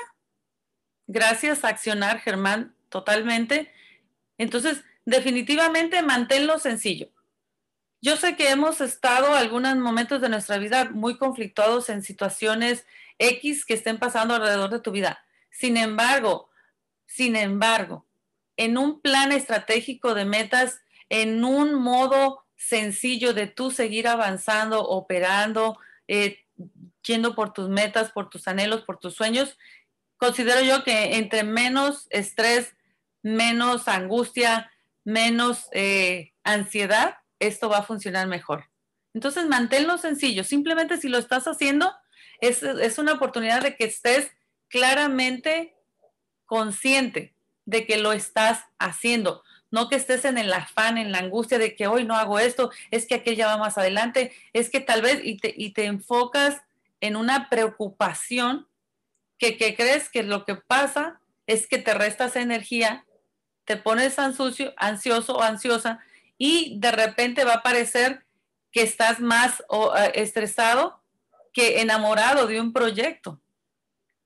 gracias 1.08 1.64
a 1.64 1.70
accionar, 1.70 2.20
Germán, 2.20 2.76
totalmente. 2.90 3.72
Entonces, 4.38 4.84
definitivamente 5.06 6.02
manténlo 6.02 6.60
sencillo. 6.60 7.10
Yo 8.02 8.18
sé 8.18 8.36
que 8.36 8.50
hemos 8.50 8.82
estado 8.82 9.36
algunos 9.36 9.76
momentos 9.76 10.22
de 10.22 10.30
nuestra 10.30 10.58
vida 10.58 10.90
muy 10.90 11.18
conflictuados 11.18 11.90
en 11.90 12.02
situaciones 12.02 12.86
X 13.22 13.66
que 13.66 13.76
estén 13.76 14.00
pasando 14.00 14.34
alrededor 14.34 14.70
de 14.70 14.80
tu 14.80 14.92
vida. 14.92 15.24
Sin 15.52 15.78
embargo, 15.78 16.50
sin 17.06 17.36
embargo, 17.36 18.08
en 18.58 18.78
un 18.78 19.02
plan 19.02 19.32
estratégico 19.32 20.14
de 20.14 20.26
metas, 20.26 20.82
en 21.10 21.44
un 21.44 21.76
modo 21.76 22.46
sencillo 22.56 23.34
de 23.34 23.48
tú 23.48 23.72
seguir 23.72 24.08
avanzando, 24.08 24.82
operando, 24.88 25.78
eh, 26.08 26.40
yendo 27.04 27.36
por 27.36 27.54
tus 27.54 27.70
metas, 27.70 28.12
por 28.12 28.30
tus 28.30 28.48
anhelos, 28.48 28.84
por 28.84 28.98
tus 28.98 29.16
sueños, 29.16 29.58
considero 30.18 30.62
yo 30.62 30.84
que 30.84 31.18
entre 31.18 31.44
menos 31.44 32.08
estrés, 32.12 32.76
menos 33.24 33.88
angustia, 33.88 34.72
menos 35.04 35.68
eh, 35.72 36.34
ansiedad, 36.44 37.18
esto 37.40 37.70
va 37.70 37.80
a 37.80 37.84
funcionar 37.84 38.28
mejor. 38.28 38.70
Entonces, 39.14 39.48
manténlo 39.48 39.98
sencillo. 39.98 40.44
Simplemente 40.44 40.98
si 40.98 41.10
lo 41.10 41.18
estás 41.18 41.46
haciendo, 41.46 41.92
es, 42.42 42.64
es 42.64 42.98
una 42.98 43.14
oportunidad 43.14 43.62
de 43.62 43.76
que 43.76 43.86
estés 43.86 44.32
claramente 44.68 45.76
consciente 46.46 47.34
de 47.66 47.86
que 47.86 47.98
lo 47.98 48.12
estás 48.12 48.66
haciendo. 48.80 49.44
No 49.70 49.88
que 49.88 49.96
estés 49.96 50.26
en 50.26 50.38
el 50.38 50.52
afán, 50.52 50.98
en 50.98 51.12
la 51.14 51.20
angustia 51.20 51.58
de 51.58 51.76
que 51.76 51.88
hoy 51.88 52.04
no 52.04 52.16
hago 52.16 52.40
esto, 52.40 52.72
es 52.90 53.06
que 53.06 53.16
aquel 53.16 53.38
ya 53.38 53.48
va 53.48 53.58
más 53.58 53.78
adelante, 53.78 54.34
es 54.52 54.70
que 54.70 54.82
tal 54.82 55.02
vez 55.02 55.22
y 55.24 55.38
te, 55.38 55.54
y 55.56 55.72
te 55.72 55.86
enfocas 55.86 56.62
en 57.00 57.16
una 57.16 57.50
preocupación 57.50 58.68
que, 59.38 59.58
que 59.58 59.76
crees 59.76 60.10
que 60.10 60.24
lo 60.24 60.46
que 60.46 60.56
pasa 60.56 61.22
es 61.48 61.68
que 61.68 61.78
te 61.78 61.94
restas 61.94 62.36
energía, 62.36 63.06
te 63.66 63.78
pones 63.78 64.20
ansioso 64.20 64.74
o 65.38 65.42
ansiosa 65.42 66.00
y 66.38 66.78
de 66.80 66.92
repente 66.92 67.46
va 67.46 67.56
a 67.56 67.64
parecer 67.64 68.26
que 68.72 68.82
estás 68.84 69.20
más 69.20 69.62
eh, 69.62 70.12
estresado 70.16 71.01
que 71.54 71.82
enamorado 71.82 72.48
de 72.48 72.60
un 72.60 72.74
proyecto. 72.74 73.42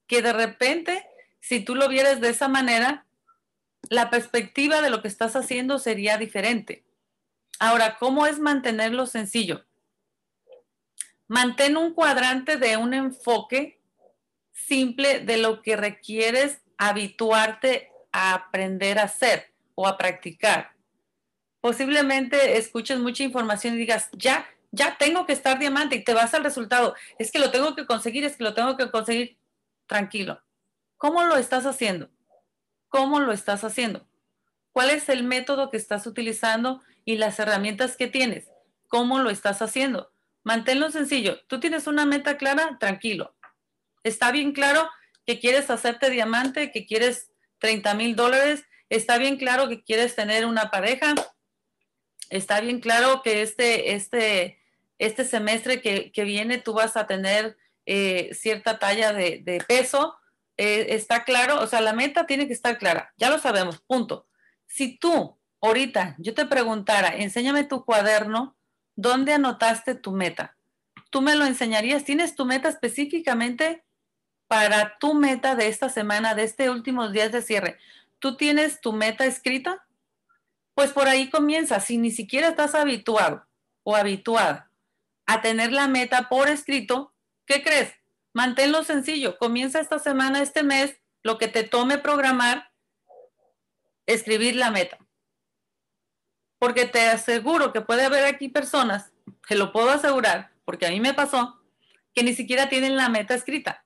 Que 0.07 0.21
de 0.21 0.33
repente, 0.33 1.05
si 1.39 1.59
tú 1.59 1.75
lo 1.75 1.87
vieras 1.87 2.21
de 2.21 2.29
esa 2.29 2.47
manera, 2.47 3.05
la 3.89 4.09
perspectiva 4.09 4.81
de 4.81 4.89
lo 4.89 5.01
que 5.01 5.07
estás 5.07 5.35
haciendo 5.35 5.79
sería 5.79 6.17
diferente. 6.17 6.83
Ahora, 7.59 7.97
¿cómo 7.97 8.25
es 8.25 8.39
mantenerlo 8.39 9.05
sencillo? 9.05 9.65
Mantén 11.27 11.77
un 11.77 11.93
cuadrante 11.93 12.57
de 12.57 12.77
un 12.77 12.93
enfoque 12.93 13.79
simple 14.51 15.19
de 15.19 15.37
lo 15.37 15.61
que 15.61 15.75
requieres 15.75 16.59
habituarte 16.77 17.91
a 18.11 18.33
aprender 18.33 18.99
a 18.99 19.03
hacer 19.03 19.51
o 19.73 19.87
a 19.87 19.97
practicar 19.97 20.75
posiblemente 21.65 22.59
escuches 22.59 22.99
mucha 22.99 23.23
información 23.23 23.73
y 23.73 23.77
digas, 23.77 24.09
ya, 24.11 24.47
ya 24.75 24.97
tengo 24.97 25.25
que 25.25 25.33
estar 25.33 25.57
diamante 25.57 25.95
y 25.95 26.03
te 26.03 26.13
vas 26.13 26.33
al 26.33 26.43
resultado. 26.43 26.95
Es 27.17 27.31
que 27.31 27.39
lo 27.39 27.51
tengo 27.51 27.75
que 27.75 27.85
conseguir, 27.85 28.25
es 28.25 28.35
que 28.37 28.43
lo 28.43 28.53
tengo 28.53 28.77
que 28.77 28.91
conseguir. 28.91 29.37
Tranquilo. 29.87 30.41
¿Cómo 30.97 31.23
lo 31.23 31.37
estás 31.37 31.65
haciendo? 31.65 32.09
¿Cómo 32.89 33.19
lo 33.19 33.31
estás 33.31 33.63
haciendo? 33.63 34.07
¿Cuál 34.71 34.89
es 34.89 35.09
el 35.09 35.23
método 35.23 35.69
que 35.69 35.77
estás 35.77 36.05
utilizando 36.05 36.81
y 37.05 37.17
las 37.17 37.39
herramientas 37.39 37.95
que 37.95 38.07
tienes? 38.07 38.49
¿Cómo 38.87 39.19
lo 39.19 39.29
estás 39.29 39.61
haciendo? 39.61 40.11
Manténlo 40.43 40.91
sencillo. 40.91 41.39
Tú 41.47 41.59
tienes 41.59 41.87
una 41.87 42.05
meta 42.05 42.37
clara, 42.37 42.77
tranquilo. 42.79 43.35
Está 44.03 44.31
bien 44.31 44.51
claro 44.51 44.89
que 45.25 45.39
quieres 45.39 45.69
hacerte 45.69 46.09
diamante, 46.09 46.71
que 46.71 46.85
quieres 46.85 47.31
30 47.59 47.93
mil 47.95 48.15
dólares. 48.15 48.65
Está 48.89 49.17
bien 49.17 49.37
claro 49.37 49.67
que 49.67 49.83
quieres 49.83 50.15
tener 50.15 50.45
una 50.45 50.69
pareja, 50.69 51.15
está 52.29 52.59
bien 52.61 52.79
claro 52.79 53.21
que 53.23 53.41
este, 53.41 53.93
este, 53.93 54.59
este 54.97 55.25
semestre 55.25 55.81
que, 55.81 56.23
viene 56.23 56.57
tú 56.57 56.73
vas 56.73 56.97
a 56.97 57.07
tener 57.07 57.57
eh, 57.85 58.31
cierta 58.33 58.79
talla 58.79 59.13
de, 59.13 59.63
peso. 59.67 60.15
Eh, 60.57 60.87
está 60.89 61.23
claro, 61.23 61.61
o 61.61 61.67
sea, 61.67 61.81
la 61.81 61.93
meta 61.93 62.25
tiene 62.25 62.47
que 62.47 62.53
estar 62.53 62.77
clara, 62.77 63.13
ya 63.17 63.29
lo 63.29 63.39
sabemos, 63.39 63.81
punto. 63.81 64.27
Si 64.67 64.97
tú 64.97 65.37
ahorita 65.61 66.15
yo 66.17 66.33
te 66.33 66.45
preguntara, 66.45 67.09
enséñame 67.09 67.65
tu 67.65 67.83
cuaderno, 67.83 68.55
¿dónde 68.95 69.33
anotaste 69.33 69.95
tu 69.95 70.11
meta? 70.11 70.55
Tú 71.09 71.21
me 71.21 71.35
lo 71.35 71.45
enseñarías, 71.45 72.05
¿tienes 72.05 72.35
tu 72.35 72.45
meta 72.45 72.69
específicamente 72.69 73.83
para 74.47 74.97
tu 74.97 75.13
meta 75.13 75.55
de 75.55 75.67
esta 75.67 75.89
semana, 75.89 76.35
de 76.35 76.43
este 76.43 76.69
últimos 76.69 77.11
días 77.11 77.31
de 77.31 77.41
cierre? 77.41 77.77
¿Tú 78.19 78.37
tienes 78.37 78.79
tu 78.79 78.93
meta 78.93 79.25
escrita? 79.25 79.85
Pues 80.73 80.91
por 80.91 81.07
ahí 81.07 81.29
comienza. 81.29 81.79
Si 81.79 81.97
ni 81.97 82.11
siquiera 82.11 82.49
estás 82.49 82.75
habituado 82.75 83.45
o 83.83 83.95
habituada 83.95 84.69
a 85.25 85.41
tener 85.41 85.71
la 85.71 85.87
meta 85.87 86.29
por 86.29 86.47
escrito, 86.49 87.13
¿qué 87.45 87.63
crees? 87.63 87.93
Manténlo 88.33 88.83
sencillo. 88.83 89.37
Comienza 89.37 89.79
esta 89.79 89.99
semana, 89.99 90.41
este 90.41 90.63
mes, 90.63 91.01
lo 91.23 91.37
que 91.37 91.47
te 91.47 91.63
tome 91.63 91.97
programar, 91.97 92.71
escribir 94.05 94.55
la 94.55 94.71
meta. 94.71 94.97
Porque 96.59 96.85
te 96.85 97.07
aseguro 97.07 97.73
que 97.73 97.81
puede 97.81 98.05
haber 98.05 98.25
aquí 98.25 98.49
personas, 98.49 99.11
que 99.47 99.55
lo 99.55 99.71
puedo 99.71 99.89
asegurar, 99.89 100.51
porque 100.65 100.85
a 100.85 100.89
mí 100.89 100.99
me 100.99 101.13
pasó, 101.13 101.61
que 102.13 102.23
ni 102.23 102.33
siquiera 102.33 102.69
tienen 102.69 102.95
la 102.95 103.09
meta 103.09 103.33
escrita. 103.33 103.85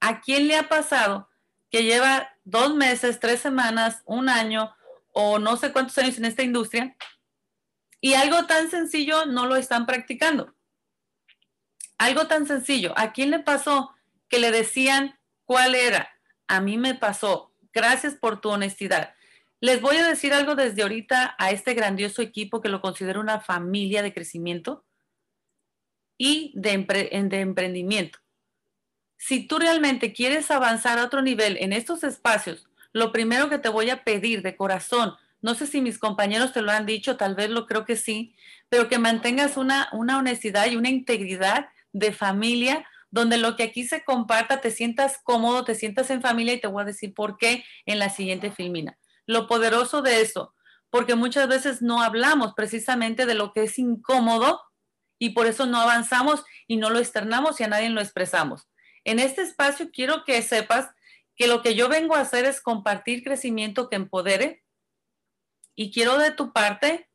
¿A 0.00 0.20
quién 0.20 0.48
le 0.48 0.56
ha 0.56 0.68
pasado 0.68 1.28
que 1.70 1.84
lleva 1.84 2.30
dos 2.44 2.74
meses, 2.74 3.20
tres 3.20 3.40
semanas, 3.40 4.02
un 4.06 4.28
año 4.28 4.74
o 5.12 5.38
no 5.38 5.56
sé 5.56 5.72
cuántos 5.72 5.98
años 5.98 6.18
en 6.18 6.24
esta 6.24 6.42
industria 6.42 6.96
y 8.00 8.14
algo 8.14 8.46
tan 8.46 8.70
sencillo 8.70 9.26
no 9.26 9.46
lo 9.46 9.56
están 9.56 9.86
practicando. 9.86 10.54
Algo 11.98 12.28
tan 12.28 12.46
sencillo. 12.46 12.94
¿A 12.96 13.12
quién 13.12 13.30
le 13.30 13.40
pasó 13.40 13.94
que 14.28 14.38
le 14.38 14.52
decían 14.52 15.18
cuál 15.44 15.74
era? 15.74 16.08
A 16.46 16.60
mí 16.60 16.78
me 16.78 16.94
pasó. 16.94 17.52
Gracias 17.72 18.14
por 18.14 18.40
tu 18.40 18.50
honestidad. 18.50 19.14
Les 19.60 19.80
voy 19.80 19.96
a 19.96 20.06
decir 20.06 20.32
algo 20.32 20.54
desde 20.54 20.82
ahorita 20.82 21.34
a 21.36 21.50
este 21.50 21.74
grandioso 21.74 22.22
equipo 22.22 22.60
que 22.60 22.68
lo 22.68 22.80
considero 22.80 23.20
una 23.20 23.40
familia 23.40 24.02
de 24.02 24.14
crecimiento 24.14 24.84
y 26.16 26.52
de, 26.54 26.70
emprendimiento. 26.70 28.20
Si 29.16 29.48
tú 29.48 29.58
realmente 29.58 30.12
quieres 30.12 30.52
avanzar 30.52 31.00
a 31.00 31.04
otro 31.04 31.22
nivel 31.22 31.56
en 31.58 31.72
estos 31.72 32.04
espacios 32.04 32.66
lo 32.92 33.12
primero 33.12 33.50
que 33.50 33.58
te 33.58 33.68
voy 33.68 33.90
a 33.90 34.02
pedir 34.02 34.42
de 34.42 34.56
corazón, 34.56 35.14
no 35.42 35.54
sé 35.54 35.66
si 35.66 35.80
mis 35.80 35.98
compañeros 35.98 36.52
te 36.52 36.62
lo 36.62 36.72
han 36.72 36.86
dicho, 36.86 37.16
tal 37.16 37.34
vez 37.34 37.50
lo 37.50 37.66
creo 37.66 37.84
que 37.84 37.96
sí, 37.96 38.34
pero 38.68 38.88
que 38.88 38.98
mantengas 38.98 39.56
una 39.56 39.90
honestidad 39.92 40.70
y 40.70 40.76
una 40.76 40.88
integridad 40.88 41.68
de 41.92 42.12
familia 42.12 42.86
donde 43.10 43.38
lo 43.38 43.56
que 43.56 43.62
aquí 43.62 43.86
se 43.86 44.04
comparta 44.04 44.60
te 44.60 44.70
sientas 44.70 45.18
cómodo, 45.22 45.64
te 45.64 45.74
sientas 45.74 46.10
en 46.10 46.22
familia 46.22 46.54
y 46.54 46.60
te 46.60 46.66
voy 46.66 46.82
a 46.82 46.86
decir 46.86 47.14
por 47.14 47.38
qué 47.38 47.64
en 47.86 47.98
la 47.98 48.10
siguiente 48.10 48.50
filmina. 48.50 48.98
Lo 49.26 49.46
poderoso 49.46 50.02
de 50.02 50.20
eso, 50.20 50.54
porque 50.90 51.14
muchas 51.14 51.48
veces 51.48 51.82
no 51.82 52.02
hablamos 52.02 52.54
precisamente 52.54 53.26
de 53.26 53.34
lo 53.34 53.52
que 53.52 53.64
es 53.64 53.78
incómodo 53.78 54.60
y 55.18 55.30
por 55.30 55.46
eso 55.46 55.66
no 55.66 55.80
avanzamos 55.80 56.44
y 56.66 56.76
no 56.76 56.90
lo 56.90 56.98
externamos 56.98 57.60
y 57.60 57.64
a 57.64 57.68
nadie 57.68 57.88
lo 57.88 58.00
expresamos. 58.00 58.68
En 59.04 59.18
este 59.18 59.42
espacio 59.42 59.90
quiero 59.90 60.24
que 60.24 60.40
sepas 60.42 60.90
que 61.34 61.46
lo 61.46 61.62
que 61.62 61.74
yo 61.74 61.88
vengo 61.88 62.14
a 62.14 62.20
hacer 62.20 62.44
es 62.44 62.60
compartir 62.60 63.22
crecimiento 63.22 63.88
que 63.88 63.96
empodere 63.96 64.64
y 65.74 65.92
quiero 65.92 66.18
de 66.18 66.32
tu 66.32 66.52
parte 66.52 67.08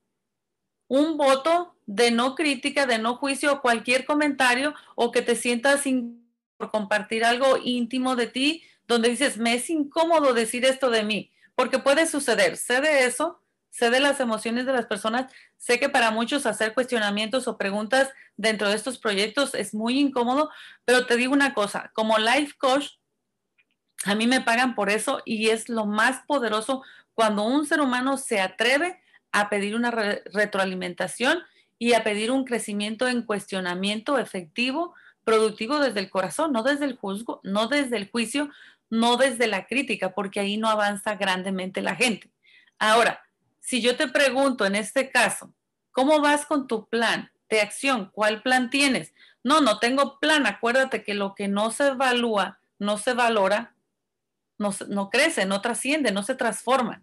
un 0.88 1.18
voto 1.18 1.73
de 1.86 2.12
no 2.12 2.36
crítica, 2.36 2.86
de 2.86 2.98
no 2.98 3.16
juicio 3.16 3.54
o 3.54 3.62
cualquier 3.62 4.06
comentario 4.06 4.74
o 4.96 5.12
que 5.12 5.22
te 5.22 5.36
sientas 5.36 5.84
por 6.58 6.72
compartir 6.72 7.26
algo 7.26 7.58
íntimo 7.62 8.16
de 8.16 8.28
ti 8.28 8.64
donde 8.88 9.10
dices, 9.10 9.38
me 9.38 9.56
es 9.56 9.70
incómodo 9.70 10.34
decir 10.34 10.66
esto 10.66 10.90
de 10.90 11.04
mí, 11.04 11.32
porque 11.56 11.80
puede 11.80 12.06
suceder, 12.06 12.58
sé 12.58 12.82
de 12.82 13.06
eso, 13.06 13.42
sé 13.70 13.90
de 13.90 14.00
las 14.00 14.20
emociones 14.20 14.66
de 14.66 14.74
las 14.74 14.86
personas, 14.86 15.32
sé 15.58 15.80
que 15.80 15.90
para 15.90 16.12
muchos 16.12 16.46
hacer 16.46 16.74
cuestionamientos 16.74 17.48
o 17.48 17.58
preguntas 17.58 18.10
dentro 18.36 18.70
de 18.70 18.76
estos 18.76 19.00
proyectos 19.00 19.56
es 19.56 19.74
muy 19.74 20.00
incómodo, 20.00 20.50
pero 20.86 21.06
te 21.06 21.16
digo 21.16 21.34
una 21.34 21.54
cosa, 21.54 21.92
como 21.94 22.18
life 22.18 22.54
coach, 22.58 22.88
a 24.06 24.16
mí 24.16 24.28
me 24.28 24.42
pagan 24.42 24.76
por 24.76 24.90
eso 24.90 25.22
y 25.26 25.50
es 25.50 25.70
lo 25.70 25.86
más 25.86 26.22
poderoso 26.28 26.84
cuando 27.14 27.44
un 27.44 27.66
ser 27.66 27.80
humano 27.80 28.18
se 28.18 28.42
atreve 28.42 29.02
a 29.32 29.50
pedir 29.50 29.76
una 29.76 29.92
retroalimentación 29.92 31.40
y 31.84 31.96
a 31.96 32.04
pedir 32.06 32.32
un 32.32 32.46
crecimiento 32.46 33.10
en 33.10 33.24
cuestionamiento 33.24 34.18
efectivo, 34.18 34.96
productivo 35.26 35.80
desde 35.80 36.00
el 36.00 36.10
corazón, 36.10 36.54
no 36.54 36.64
desde 36.64 36.86
el 36.86 36.96
juzgo, 36.96 37.42
no 37.44 37.68
desde 37.68 37.98
el 37.98 38.10
juicio, 38.10 38.50
no 38.90 39.18
desde 39.18 39.48
la 39.48 39.66
crítica, 39.66 40.14
porque 40.14 40.40
ahí 40.40 40.56
no 40.56 40.70
avanza 40.70 41.16
grandemente 41.16 41.82
la 41.82 41.98
gente. 41.98 42.32
Ahora, 42.80 43.22
si 43.60 43.82
yo 43.82 43.98
te 43.98 44.08
pregunto 44.08 44.66
en 44.66 44.76
este 44.76 45.12
caso, 45.12 45.54
¿cómo 45.92 46.22
vas 46.22 46.46
con 46.46 46.68
tu 46.68 46.88
plan 46.88 47.30
de 47.50 47.60
acción? 47.60 48.10
¿Cuál 48.14 48.42
plan 48.42 48.70
tienes? 48.70 49.14
No, 49.44 49.60
no 49.60 49.80
tengo 49.80 50.22
plan. 50.22 50.48
Acuérdate 50.48 51.04
que 51.04 51.16
lo 51.16 51.36
que 51.36 51.50
no 51.50 51.70
se 51.72 51.88
evalúa, 51.88 52.62
no 52.80 52.98
se 52.98 53.14
valora, 53.14 53.76
no, 54.58 54.74
no 54.88 55.10
crece, 55.10 55.46
no 55.46 55.60
trasciende, 55.60 56.14
no 56.14 56.24
se 56.24 56.36
transforma. 56.36 57.02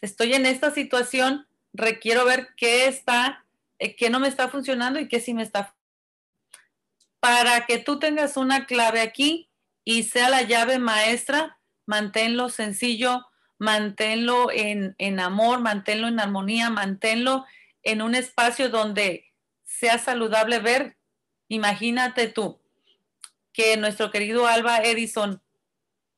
Estoy 0.00 0.32
en 0.32 0.46
esta 0.46 0.70
situación, 0.70 1.46
requiero 1.74 2.24
ver 2.24 2.54
qué 2.56 2.86
está, 2.86 3.43
qué 3.78 4.10
no 4.10 4.20
me 4.20 4.28
está 4.28 4.48
funcionando 4.48 4.98
y 4.98 5.08
qué 5.08 5.20
sí 5.20 5.34
me 5.34 5.42
está. 5.42 5.76
Para 7.20 7.66
que 7.66 7.78
tú 7.78 7.98
tengas 7.98 8.36
una 8.36 8.66
clave 8.66 9.00
aquí, 9.00 9.50
y 9.84 10.04
sea 10.04 10.30
la 10.30 10.42
llave 10.42 10.78
maestra, 10.78 11.58
manténlo 11.86 12.48
sencillo, 12.48 13.26
manténlo 13.58 14.50
en, 14.50 14.94
en 14.98 15.20
amor, 15.20 15.60
manténlo 15.60 16.08
en 16.08 16.18
armonía, 16.18 16.70
manténlo 16.70 17.44
en 17.82 18.02
un 18.02 18.14
espacio 18.14 18.70
donde 18.70 19.32
sea 19.62 19.98
saludable 19.98 20.58
ver. 20.58 20.96
Imagínate 21.48 22.28
tú 22.28 22.60
que 23.52 23.76
nuestro 23.76 24.10
querido 24.10 24.46
Alba 24.46 24.78
Edison, 24.78 25.42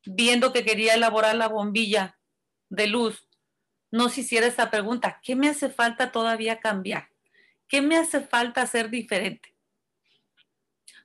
viendo 0.05 0.53
que 0.53 0.63
quería 0.63 0.95
elaborar 0.95 1.35
la 1.35 1.49
bombilla 1.49 2.17
de 2.69 2.87
luz, 2.87 3.27
nos 3.91 4.17
hiciera 4.17 4.47
esta 4.47 4.71
pregunta, 4.71 5.19
¿qué 5.21 5.35
me 5.35 5.49
hace 5.49 5.69
falta 5.69 6.11
todavía 6.11 6.59
cambiar? 6.59 7.09
¿Qué 7.67 7.81
me 7.81 7.97
hace 7.97 8.21
falta 8.21 8.61
hacer 8.61 8.89
diferente? 8.89 9.53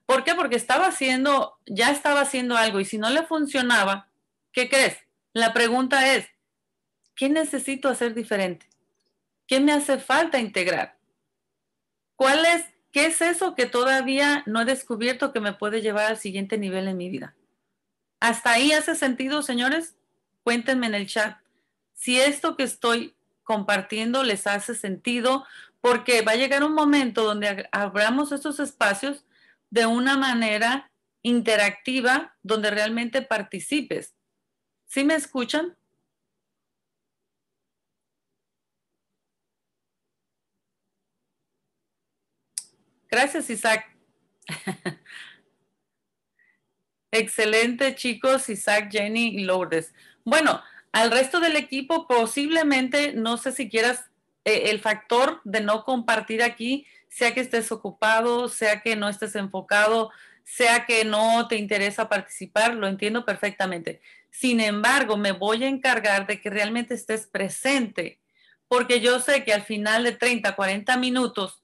¿Por 0.07 0.25
qué? 0.25 0.35
Porque 0.35 0.57
estaba 0.57 0.87
haciendo, 0.87 1.59
ya 1.67 1.91
estaba 1.91 2.21
haciendo 2.21 2.57
algo 2.57 2.81
y 2.81 2.85
si 2.85 2.99
no 2.99 3.11
le 3.11 3.23
funcionaba, 3.23 4.09
¿qué 4.53 4.69
crees? 4.69 4.99
La 5.33 5.53
pregunta 5.53 6.15
es, 6.15 6.27
¿qué 7.15 7.29
necesito 7.29 7.89
hacer 7.89 8.15
diferente? 8.15 8.69
¿Qué 9.47 9.61
me 9.61 9.73
hace 9.73 9.99
falta 9.99 10.39
integrar? 10.39 10.99
¿Cuál 12.17 12.45
es, 12.45 12.65
qué 12.91 13.07
es 13.07 13.21
eso 13.21 13.55
que 13.55 13.67
todavía 13.67 14.43
no 14.47 14.61
he 14.61 14.65
descubierto 14.65 15.33
que 15.33 15.41
me 15.41 15.53
puede 15.53 15.81
llevar 15.81 16.07
al 16.07 16.19
siguiente 16.19 16.59
nivel 16.59 16.89
en 16.89 16.97
mi 16.97 17.09
vida? 17.09 17.35
¿Hasta 18.21 18.53
ahí 18.53 18.73
hace 18.73 18.95
sentido, 18.95 19.43
señores? 19.43 19.97
Cuéntenme 20.45 20.87
en 20.87 20.95
el 20.95 21.07
chat 21.07 21.43
si 22.03 22.19
esto 22.21 22.57
que 22.57 22.65
estoy 22.65 23.15
compartiendo 23.45 24.25
les 24.25 24.49
hace 24.49 24.75
sentido, 24.75 25.47
porque 25.83 26.23
va 26.23 26.33
a 26.33 26.37
llegar 26.37 26.65
un 26.65 26.75
momento 26.75 27.25
donde 27.25 27.69
abramos 27.73 28.33
estos 28.33 28.61
espacios 28.61 29.27
de 29.69 29.85
una 29.85 30.17
manera 30.17 30.91
interactiva 31.23 32.37
donde 32.43 32.71
realmente 32.71 33.21
participes. 33.21 34.15
¿Sí 34.87 35.03
me 35.05 35.17
escuchan? 35.17 35.77
Gracias, 43.11 43.51
Isaac. 43.51 43.85
Excelente, 47.11 47.95
chicos, 47.97 48.49
Isaac, 48.49 48.89
Jenny 48.91 49.37
y 49.37 49.45
Lourdes. 49.45 49.93
Bueno, 50.25 50.63
al 50.93 51.11
resto 51.11 51.41
del 51.41 51.57
equipo 51.57 52.07
posiblemente, 52.07 53.15
no 53.15 53.37
sé 53.37 53.51
si 53.51 53.69
quieras, 53.69 54.12
eh, 54.45 54.71
el 54.71 54.81
factor 54.81 55.41
de 55.45 55.61
no 55.61 55.85
compartir 55.85 56.43
aquí 56.43 56.87
sea 57.09 57.35
que 57.35 57.41
estés 57.41 57.71
ocupado, 57.71 58.49
sea 58.49 58.81
que 58.81 58.97
no 58.97 59.09
estés 59.09 59.37
enfocado, 59.37 60.11
sea 60.45 60.87
que 60.87 61.05
no 61.05 61.47
te 61.47 61.57
interesa 61.57 62.09
participar, 62.09 62.75
lo 62.75 62.89
entiendo 62.89 63.25
perfectamente. 63.25 64.01
Sin 64.31 64.61
embargo, 64.61 65.17
me 65.17 65.33
voy 65.33 65.63
a 65.65 65.69
encargar 65.69 66.27
de 66.27 66.41
que 66.41 66.51
realmente 66.51 66.95
estés 66.95 67.27
presente, 67.27 68.19
porque 68.67 69.01
yo 69.01 69.21
sé 69.21 69.45
que 69.45 69.53
al 69.53 69.63
final 69.63 70.05
de 70.05 70.13
30, 70.13 70.57
40 70.57 70.97
minutos, 70.97 71.63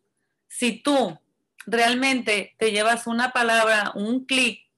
si 0.48 0.72
tú 0.72 1.18
realmente 1.66 2.54
te 2.58 2.70
llevas 2.70 3.06
una 3.06 3.32
palabra, 3.32 3.92
un 3.94 4.26
clic, 4.26 4.68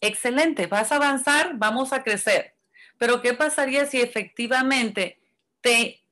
excelente, 0.00 0.66
vas 0.66 0.92
a 0.92 0.96
avanzar, 0.96 1.52
vamos 1.54 1.92
a 1.92 2.02
crecer. 2.02 2.54
Pero 2.98 3.22
¿qué 3.22 3.34
pasaría 3.34 3.86
si 3.86 4.00
efectivamente 4.00 5.18
te, 5.60 6.02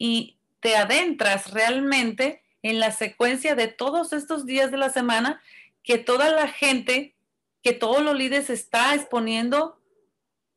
te 0.65 0.77
adentras 0.77 1.51
realmente 1.51 2.43
en 2.63 2.81
la 2.81 2.91
secuencia 2.91 3.55
de 3.55 3.69
todos 3.69 4.15
estos 4.15 4.47
días 4.47 4.71
de 4.71 4.79
la 4.79 4.89
semana 4.89 5.43
que 5.83 5.99
toda 5.99 6.31
la 6.31 6.49
gente, 6.49 7.15
que 7.63 7.75
todos 7.75 8.03
los 8.03 8.17
líderes 8.17 8.49
está 8.49 8.95
exponiendo 8.95 9.79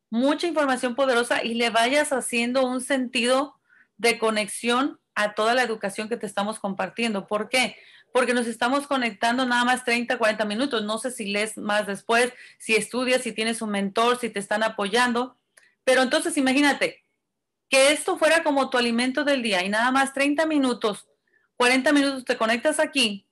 mucha 0.08 0.46
información 0.46 0.94
poderosa 0.94 1.44
y 1.44 1.52
le 1.52 1.68
vayas 1.68 2.14
haciendo 2.14 2.66
un 2.66 2.80
sentido 2.80 3.56
de 3.98 4.18
conexión 4.18 4.98
a 5.14 5.34
toda 5.34 5.52
la 5.52 5.62
educación 5.62 6.08
que 6.08 6.16
te 6.16 6.24
estamos 6.24 6.58
compartiendo. 6.58 7.26
¿Por 7.26 7.50
qué? 7.50 7.76
Porque 8.10 8.32
nos 8.32 8.46
estamos 8.46 8.86
conectando 8.86 9.44
nada 9.44 9.66
más 9.66 9.84
30, 9.84 10.16
40 10.16 10.46
minutos. 10.46 10.84
No 10.84 10.96
sé 10.96 11.10
si 11.10 11.26
lees 11.26 11.58
más 11.58 11.86
después, 11.86 12.32
si 12.56 12.76
estudias, 12.76 13.20
si 13.20 13.32
tienes 13.32 13.60
un 13.60 13.68
mentor, 13.68 14.18
si 14.18 14.30
te 14.30 14.38
están 14.38 14.62
apoyando. 14.62 15.36
Pero 15.84 16.00
entonces 16.00 16.38
imagínate 16.38 17.04
que 17.68 17.92
esto 17.92 18.18
fuera 18.18 18.42
como 18.42 18.70
tu 18.70 18.78
alimento 18.78 19.24
del 19.24 19.42
día 19.42 19.64
y 19.64 19.68
nada 19.68 19.90
más 19.90 20.12
30 20.14 20.46
minutos 20.46 21.08
40 21.58 21.92
minutos 21.92 22.24
te 22.24 22.38
conectas 22.38 22.78
aquí 22.78 23.28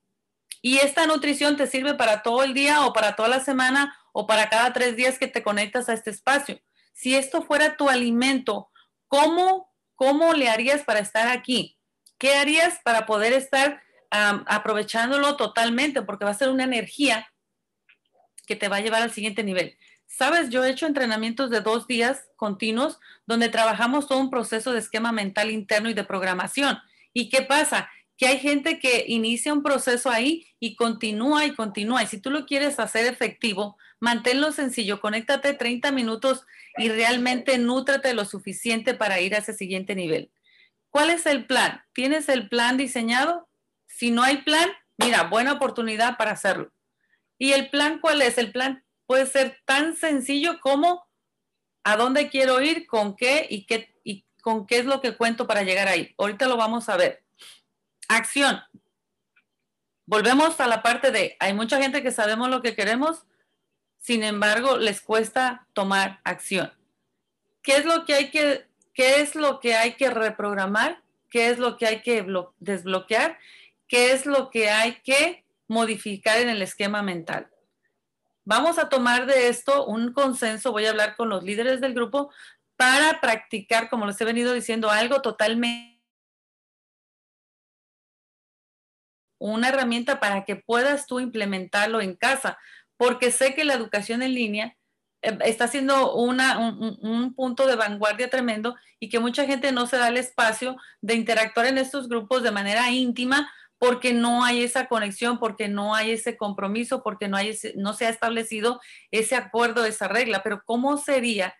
y 0.60 0.78
esta 0.78 1.06
nutrición 1.06 1.56
te 1.56 1.68
sirve 1.68 1.94
para 1.94 2.22
todo 2.22 2.42
el 2.42 2.54
día 2.54 2.84
o 2.84 2.92
para 2.92 3.14
toda 3.14 3.28
la 3.28 3.40
semana 3.40 3.96
o 4.12 4.26
para 4.26 4.48
cada 4.50 4.72
tres 4.72 4.96
días 4.96 5.18
que 5.18 5.28
te 5.28 5.44
conectas 5.44 5.88
a 5.88 5.92
este 5.92 6.10
espacio. 6.10 6.60
Si 6.92 7.14
esto 7.14 7.42
fuera 7.42 7.76
tu 7.76 7.88
alimento, 7.88 8.68
¿cómo, 9.06 9.72
cómo 9.94 10.32
le 10.32 10.48
harías 10.48 10.82
para 10.82 10.98
estar 10.98 11.28
aquí? 11.28 11.78
¿Qué 12.18 12.34
harías 12.34 12.80
para 12.82 13.06
poder 13.06 13.32
estar 13.32 13.80
aprovechándolo 14.10 15.36
totalmente? 15.36 16.02
Porque 16.02 16.24
va 16.24 16.32
a 16.32 16.34
ser 16.34 16.48
una 16.48 16.64
energía 16.64 17.32
que 18.44 18.56
te 18.56 18.68
va 18.68 18.76
a 18.76 18.80
llevar 18.80 19.02
al 19.02 19.12
siguiente 19.12 19.44
nivel. 19.44 19.78
Sabes, 20.06 20.50
yo 20.50 20.64
he 20.64 20.70
hecho 20.70 20.86
entrenamientos 20.86 21.50
de 21.50 21.60
dos 21.60 21.86
días 21.86 22.28
continuos 22.36 22.98
donde 23.26 23.48
trabajamos 23.48 24.08
todo 24.08 24.18
un 24.18 24.30
proceso 24.30 24.72
de 24.72 24.78
esquema 24.78 25.12
mental 25.12 25.50
interno 25.50 25.90
y 25.90 25.94
de 25.94 26.04
programación. 26.04 26.78
¿Y 27.12 27.28
qué 27.28 27.42
pasa? 27.42 27.90
que 28.16 28.26
hay 28.26 28.38
gente 28.38 28.78
que 28.78 29.04
inicia 29.08 29.52
un 29.52 29.62
proceso 29.62 30.10
ahí 30.10 30.46
y 30.58 30.74
continúa 30.74 31.44
y 31.44 31.54
continúa. 31.54 32.02
Y 32.02 32.06
si 32.06 32.18
tú 32.18 32.30
lo 32.30 32.46
quieres 32.46 32.78
hacer 32.78 33.06
efectivo, 33.06 33.76
manténlo 34.00 34.52
sencillo, 34.52 35.00
conéctate 35.00 35.52
30 35.52 35.92
minutos 35.92 36.46
y 36.78 36.88
realmente 36.88 37.58
nútrate 37.58 38.14
lo 38.14 38.24
suficiente 38.24 38.94
para 38.94 39.20
ir 39.20 39.34
a 39.34 39.38
ese 39.38 39.52
siguiente 39.52 39.94
nivel. 39.94 40.30
¿Cuál 40.90 41.10
es 41.10 41.26
el 41.26 41.46
plan? 41.46 41.82
¿Tienes 41.92 42.28
el 42.28 42.48
plan 42.48 42.78
diseñado? 42.78 43.48
Si 43.86 44.10
no 44.10 44.22
hay 44.22 44.38
plan, 44.38 44.68
mira, 44.96 45.24
buena 45.24 45.52
oportunidad 45.52 46.16
para 46.16 46.32
hacerlo. 46.32 46.72
¿Y 47.38 47.52
el 47.52 47.68
plan 47.68 47.98
cuál 48.00 48.22
es? 48.22 48.38
El 48.38 48.50
plan 48.50 48.82
puede 49.06 49.26
ser 49.26 49.58
tan 49.64 49.96
sencillo 49.96 50.60
como 50.60 51.06
a 51.84 51.96
dónde 51.96 52.28
quiero 52.28 52.60
ir, 52.60 52.86
con 52.86 53.16
qué 53.16 53.46
y 53.48 53.64
qué 53.64 53.94
y 54.04 54.24
con 54.42 54.66
qué 54.66 54.78
es 54.78 54.86
lo 54.86 55.00
que 55.00 55.16
cuento 55.16 55.46
para 55.46 55.62
llegar 55.62 55.88
ahí. 55.88 56.14
Ahorita 56.18 56.46
lo 56.46 56.56
vamos 56.56 56.88
a 56.88 56.96
ver. 56.96 57.24
Acción. 58.08 58.60
Volvemos 60.04 60.60
a 60.60 60.66
la 60.68 60.82
parte 60.82 61.10
de, 61.10 61.36
hay 61.40 61.52
mucha 61.52 61.80
gente 61.80 62.02
que 62.02 62.12
sabemos 62.12 62.48
lo 62.48 62.62
que 62.62 62.76
queremos, 62.76 63.26
sin 63.98 64.22
embargo, 64.22 64.76
les 64.76 65.00
cuesta 65.00 65.66
tomar 65.72 66.20
acción. 66.22 66.72
¿Qué 67.60 67.76
es 67.76 67.84
lo 67.84 68.04
que 68.04 68.14
hay 68.14 68.30
que, 68.30 68.68
qué 68.94 69.20
es 69.20 69.34
lo 69.34 69.58
que, 69.58 69.74
hay 69.74 69.94
que 69.94 70.10
reprogramar? 70.10 71.02
¿Qué 71.28 71.50
es 71.50 71.58
lo 71.58 71.76
que 71.76 71.86
hay 71.86 72.02
que 72.02 72.24
desbloquear? 72.60 73.38
¿Qué 73.88 74.12
es 74.12 74.26
lo 74.26 74.50
que 74.50 74.70
hay 74.70 75.00
que 75.02 75.44
modificar 75.66 76.38
en 76.38 76.48
el 76.48 76.62
esquema 76.62 77.02
mental? 77.02 77.50
Vamos 78.46 78.78
a 78.78 78.88
tomar 78.88 79.26
de 79.26 79.48
esto 79.48 79.84
un 79.84 80.12
consenso, 80.12 80.72
voy 80.72 80.86
a 80.86 80.90
hablar 80.90 81.16
con 81.16 81.28
los 81.28 81.42
líderes 81.42 81.80
del 81.82 81.92
grupo 81.92 82.32
para 82.76 83.20
practicar, 83.20 83.90
como 83.90 84.06
les 84.06 84.18
he 84.20 84.24
venido 84.24 84.54
diciendo, 84.54 84.88
algo 84.90 85.20
totalmente 85.20 85.96
una 89.38 89.68
herramienta 89.68 90.18
para 90.18 90.44
que 90.44 90.56
puedas 90.56 91.06
tú 91.06 91.20
implementarlo 91.20 92.00
en 92.00 92.16
casa, 92.16 92.58
porque 92.96 93.30
sé 93.30 93.54
que 93.54 93.64
la 93.64 93.74
educación 93.74 94.22
en 94.22 94.34
línea 94.34 94.76
eh, 95.22 95.36
está 95.44 95.68
siendo 95.68 96.14
una, 96.14 96.58
un, 96.58 96.98
un, 97.02 97.34
punto 97.34 97.66
de 97.66 97.76
vanguardia 97.76 98.30
tremendo 98.30 98.76
y 98.98 99.10
que 99.10 99.18
mucha 99.18 99.44
gente 99.44 99.72
no 99.72 99.86
se 99.86 99.98
da 99.98 100.08
el 100.08 100.16
espacio 100.16 100.76
de 101.02 101.14
interactuar 101.14 101.66
en 101.66 101.78
estos 101.78 102.08
grupos 102.08 102.42
de 102.42 102.50
manera 102.50 102.90
íntima 102.90 103.52
porque 103.78 104.14
no 104.14 104.44
hay 104.44 104.62
esa 104.62 104.86
conexión, 104.86 105.38
porque 105.38 105.68
no 105.68 105.94
hay 105.94 106.12
ese 106.12 106.36
compromiso, 106.36 107.02
porque 107.02 107.28
no, 107.28 107.36
hay 107.36 107.56
no 107.74 107.92
se 107.92 108.06
ha 108.06 108.10
establecido 108.10 108.80
ese 109.10 109.36
acuerdo, 109.36 109.84
esa 109.84 110.08
regla. 110.08 110.42
Pero 110.42 110.62
¿cómo 110.64 110.96
sería 110.96 111.54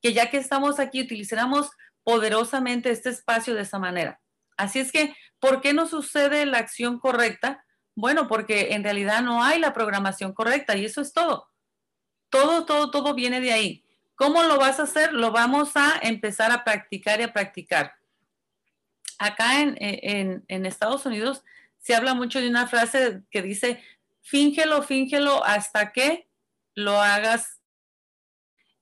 que 0.00 0.12
ya 0.12 0.30
que 0.30 0.36
estamos 0.36 0.78
aquí 0.78 1.00
utilizáramos 1.00 1.70
poderosamente 2.04 2.90
este 2.90 3.08
espacio 3.08 3.54
de 3.54 3.62
esa 3.62 3.78
manera? 3.78 4.20
Así 4.56 4.80
es 4.80 4.92
que, 4.92 5.14
¿por 5.38 5.62
qué 5.62 5.72
no 5.72 5.86
sucede 5.86 6.44
la 6.44 6.58
acción 6.58 6.98
correcta? 6.98 7.64
Bueno, 7.94 8.28
porque 8.28 8.74
en 8.74 8.84
realidad 8.84 9.22
no 9.22 9.42
hay 9.42 9.58
la 9.58 9.72
programación 9.72 10.34
correcta 10.34 10.76
y 10.76 10.84
eso 10.84 11.00
es 11.00 11.12
todo. 11.12 11.48
Todo, 12.28 12.66
todo, 12.66 12.90
todo 12.90 13.14
viene 13.14 13.40
de 13.40 13.52
ahí. 13.52 13.84
¿Cómo 14.14 14.42
lo 14.42 14.58
vas 14.58 14.78
a 14.78 14.84
hacer? 14.84 15.14
Lo 15.14 15.30
vamos 15.30 15.70
a 15.74 15.98
empezar 16.02 16.52
a 16.52 16.64
practicar 16.64 17.20
y 17.20 17.24
a 17.24 17.32
practicar. 17.32 17.94
Acá 19.18 19.60
en, 19.60 20.44
en 20.48 20.66
Estados 20.66 21.06
Unidos 21.06 21.44
se 21.82 21.94
habla 21.94 22.14
mucho 22.14 22.40
de 22.40 22.48
una 22.48 22.66
frase 22.68 23.22
que 23.30 23.42
dice, 23.42 23.82
fíngelo, 24.22 24.82
fíngelo 24.82 25.44
hasta 25.44 25.92
que 25.92 26.28
lo 26.74 27.00
hagas. 27.00 27.60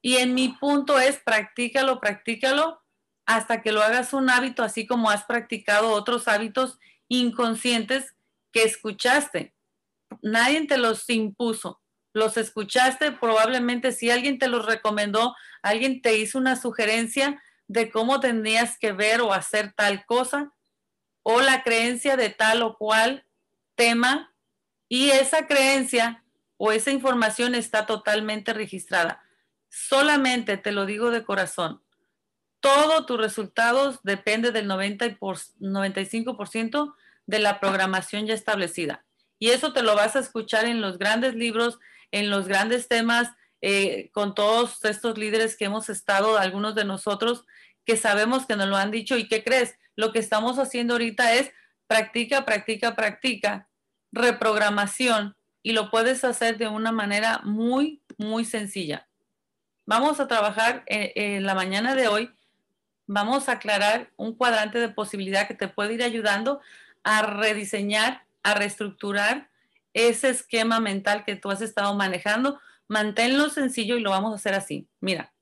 Y 0.02 0.16
en 0.16 0.34
mi 0.34 0.48
punto 0.48 0.98
es, 1.00 1.16
practícalo, 1.18 1.98
practícalo 1.98 2.80
hasta 3.26 3.62
que 3.62 3.72
lo 3.72 3.82
hagas 3.82 4.12
un 4.12 4.28
hábito, 4.28 4.62
así 4.62 4.86
como 4.86 5.10
has 5.10 5.24
practicado 5.24 5.90
otros 5.92 6.28
hábitos 6.28 6.78
inconscientes 7.08 8.14
que 8.52 8.64
escuchaste. 8.64 9.54
Nadie 10.22 10.66
te 10.66 10.76
los 10.76 11.08
impuso, 11.08 11.80
los 12.12 12.36
escuchaste, 12.36 13.12
probablemente 13.12 13.92
si 13.92 14.10
alguien 14.10 14.38
te 14.38 14.48
los 14.48 14.66
recomendó, 14.66 15.34
alguien 15.62 16.02
te 16.02 16.18
hizo 16.18 16.38
una 16.38 16.56
sugerencia 16.56 17.42
de 17.68 17.90
cómo 17.90 18.20
tendrías 18.20 18.78
que 18.78 18.92
ver 18.92 19.20
o 19.20 19.32
hacer 19.32 19.72
tal 19.74 20.04
cosa, 20.04 20.52
o 21.22 21.40
la 21.40 21.62
creencia 21.62 22.16
de 22.16 22.30
tal 22.30 22.62
o 22.62 22.76
cual 22.76 23.26
tema, 23.74 24.34
y 24.88 25.10
esa 25.10 25.46
creencia 25.46 26.24
o 26.56 26.72
esa 26.72 26.90
información 26.90 27.54
está 27.54 27.86
totalmente 27.86 28.52
registrada. 28.52 29.22
Solamente 29.68 30.56
te 30.56 30.72
lo 30.72 30.84
digo 30.84 31.10
de 31.10 31.24
corazón, 31.24 31.82
todo 32.60 33.06
tus 33.06 33.18
resultados 33.18 34.00
depende 34.02 34.52
del 34.52 34.66
90 34.66 35.06
y 35.06 35.14
por, 35.14 35.38
95% 35.60 36.94
de 37.26 37.38
la 37.38 37.58
programación 37.60 38.26
ya 38.26 38.34
establecida. 38.34 39.04
Y 39.38 39.50
eso 39.50 39.72
te 39.72 39.82
lo 39.82 39.94
vas 39.96 40.16
a 40.16 40.20
escuchar 40.20 40.66
en 40.66 40.82
los 40.82 40.98
grandes 40.98 41.34
libros, 41.34 41.78
en 42.10 42.28
los 42.28 42.46
grandes 42.46 42.88
temas, 42.88 43.30
eh, 43.62 44.10
con 44.12 44.34
todos 44.34 44.84
estos 44.84 45.16
líderes 45.16 45.56
que 45.56 45.64
hemos 45.64 45.88
estado, 45.88 46.36
algunos 46.36 46.74
de 46.74 46.84
nosotros, 46.84 47.46
que 47.86 47.96
sabemos 47.96 48.46
que 48.46 48.56
nos 48.56 48.68
lo 48.68 48.76
han 48.76 48.90
dicho. 48.90 49.16
¿Y 49.16 49.28
qué 49.28 49.42
crees? 49.42 49.76
Lo 50.00 50.12
que 50.12 50.18
estamos 50.18 50.58
haciendo 50.58 50.94
ahorita 50.94 51.34
es 51.34 51.52
practica, 51.86 52.46
practica, 52.46 52.96
practica, 52.96 53.68
reprogramación, 54.12 55.36
y 55.62 55.72
lo 55.72 55.90
puedes 55.90 56.24
hacer 56.24 56.56
de 56.56 56.68
una 56.68 56.90
manera 56.90 57.40
muy, 57.44 58.02
muy 58.16 58.46
sencilla. 58.46 59.06
Vamos 59.84 60.18
a 60.18 60.26
trabajar 60.26 60.84
en, 60.86 61.34
en 61.36 61.44
la 61.44 61.54
mañana 61.54 61.94
de 61.94 62.08
hoy 62.08 62.30
vamos 63.06 63.48
a 63.48 63.52
aclarar 63.52 64.10
un 64.16 64.34
cuadrante 64.34 64.78
de 64.78 64.88
posibilidad 64.88 65.48
que 65.48 65.54
te 65.54 65.68
puede 65.68 65.94
ir 65.94 66.02
ayudando 66.02 66.60
a 67.02 67.22
rediseñar, 67.22 68.24
a 68.42 68.54
reestructurar 68.54 69.50
ese 69.92 70.30
esquema 70.30 70.80
mental 70.80 71.24
que 71.24 71.36
tú 71.36 71.50
has 71.50 71.60
estado 71.60 71.94
manejando. 71.94 72.58
Manténlo 72.88 73.50
sencillo 73.50 73.98
y 73.98 74.00
lo 74.00 74.10
vamos 74.10 74.32
a 74.32 74.36
hacer 74.36 74.54
así. 74.54 74.88
Mira, 75.00 75.32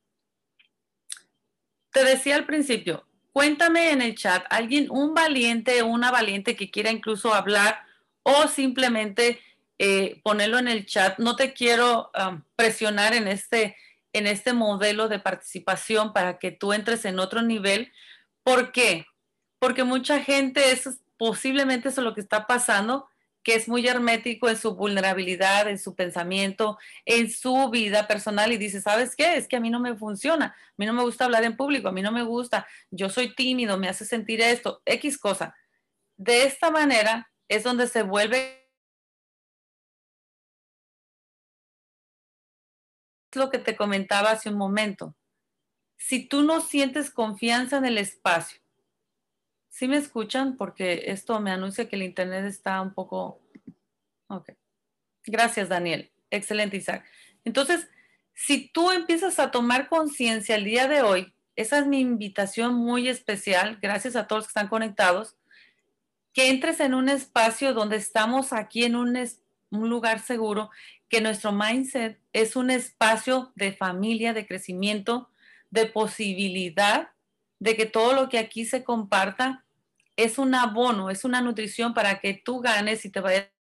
te 1.93 2.03
decía 2.03 2.35
al 2.35 2.47
principio, 2.47 3.08
cuéntame 3.39 3.93
en 3.93 4.03
el 4.03 4.17
chat, 4.17 4.45
alguien, 4.51 4.89
un 4.91 5.15
valiente, 5.15 5.85
una 5.85 6.11
valiente 6.11 6.57
que 6.57 6.73
quiera 6.73 6.91
incluso 6.91 7.33
hablar 7.33 7.85
o 8.25 8.49
simplemente 8.49 9.41
eh, 9.79 10.21
ponerlo 10.25 10.59
en 10.59 10.67
el 10.67 10.87
chat. 10.87 11.21
No 11.21 11.37
te 11.37 11.53
quiero 11.53 12.11
um, 12.21 12.43
presionar 12.57 13.15
en 13.15 13.29
este 13.29 13.77
en 14.13 14.27
este 14.27 14.55
modelo 14.55 15.07
de 15.09 15.21
participación 15.21 16.13
para 16.13 16.41
que 16.41 16.51
tú 16.51 16.73
entres 16.73 17.05
en 17.05 17.21
otro 17.21 17.41
nivel. 17.43 17.93
¿Por 18.43 18.73
qué? 18.73 19.07
Porque 19.61 19.85
mucha 19.85 20.19
gente, 20.19 20.73
eso 20.73 20.91
posiblemente 21.17 21.91
eso 21.91 22.01
es 22.01 22.05
lo 22.05 22.15
que 22.17 22.21
está 22.21 22.49
pasando, 22.49 23.09
que 23.49 23.55
es 23.55 23.67
muy 23.67 23.89
hermético 23.89 24.51
en 24.51 24.59
su 24.59 24.75
vulnerabilidad, 24.75 25.69
en 25.71 25.79
su 25.79 25.95
pensamiento, 25.95 26.77
en 27.07 27.31
su 27.31 27.71
vida 27.71 28.07
personal 28.07 28.53
y 28.53 28.59
dice, 28.59 28.83
¿sabes 28.83 29.17
qué? 29.17 29.39
Es 29.39 29.49
que 29.49 29.57
a 29.57 29.61
mí 29.61 29.71
no 29.71 29.81
me 29.81 29.97
funciona, 29.97 30.49
a 30.49 30.75
mí 30.77 30.85
no 30.85 30.93
me 30.93 31.03
gusta 31.03 31.25
hablar 31.25 31.45
en 31.45 31.57
público, 31.57 31.89
a 31.89 31.93
mí 31.93 32.03
no 32.03 32.13
me 32.13 32.25
gusta, 32.25 32.67
yo 32.91 33.09
soy 33.09 33.35
tímido, 33.35 33.79
me 33.79 33.89
hace 33.89 34.05
sentir 34.05 34.43
esto, 34.43 34.83
X 34.85 35.17
cosa. 35.17 35.57
De 36.19 36.45
esta 36.45 36.71
manera 36.71 37.33
es 37.49 37.65
donde 37.65 37.87
se 37.87 38.03
vuelve 38.03 38.71
lo 43.33 43.49
que 43.49 43.57
te 43.57 43.77
comentaba 43.77 44.33
hace 44.33 44.51
un 44.51 44.59
momento. 44.59 45.17
Si 45.97 46.29
tú 46.29 46.43
no 46.43 46.61
sientes 46.61 47.11
confianza 47.11 47.79
en 47.79 47.87
el 47.87 47.97
espacio, 47.97 48.61
¿sí 49.79 49.87
me 49.87 49.97
escuchan? 49.97 50.57
Porque 50.57 51.05
esto 51.07 51.39
me 51.39 51.53
anuncia 51.53 51.89
que 51.89 51.95
el 51.95 52.03
internet 52.03 52.45
está 52.47 52.83
un 52.83 52.93
poco... 52.93 53.41
Ok. 54.27 54.51
Gracias, 55.25 55.69
Daniel. 55.69 56.11
Excelente, 56.31 56.79
Isaac. 56.79 57.05
Entonces, 57.45 57.89
si 58.35 58.69
tú 58.69 58.91
empiezas 58.91 59.39
a 59.39 59.53
tomar 59.53 59.89
conciencia 59.89 60.57
el 60.57 60.65
día 60.65 60.89
de 60.89 61.03
hoy, 61.03 61.33
esa 61.55 61.79
es 61.79 61.87
mi 61.87 62.01
invitación 62.01 62.75
muy 62.75 63.09
especial, 63.09 63.79
gracias 63.81 64.17
a 64.17 64.27
todos 64.27 64.41
los 64.41 64.47
que 64.47 64.51
están 64.51 64.69
conectados, 64.69 65.37
que 66.33 66.49
entres 66.51 66.81
en 66.81 66.95
un 66.95 67.09
espacio 67.09 67.73
donde 67.73 67.97
estamos 67.97 68.53
aquí 68.53 68.83
en 68.83 68.97
un, 68.97 69.17
un 69.71 69.89
lugar 69.89 70.19
seguro 70.19 70.71
que 71.09 71.21
nuestro 71.21 71.53
mindset 71.53 72.19
es 72.33 72.57
un 72.57 72.71
espacio 72.71 73.53
de 73.55 73.73
familia, 73.73 74.33
de 74.33 74.47
crecimiento, 74.47 75.31
de 75.71 75.87
posibilidad, 75.87 77.11
de 77.61 77.77
que 77.77 77.87
todo 77.87 78.13
lo 78.13 78.29
que 78.29 78.39
aquí 78.39 78.65
se 78.65 78.83
comparta 78.83 79.65
es 80.19 80.37
un 80.37 80.53
abono, 80.53 81.11
es 81.11 81.25
una 81.25 81.41
nutrición 81.41 81.95
para 81.95 82.19
que 82.19 82.35
tú 82.35 82.59
ganes 82.59 83.05
y 83.05 83.11
te 83.11 83.21
vaya 83.21 83.53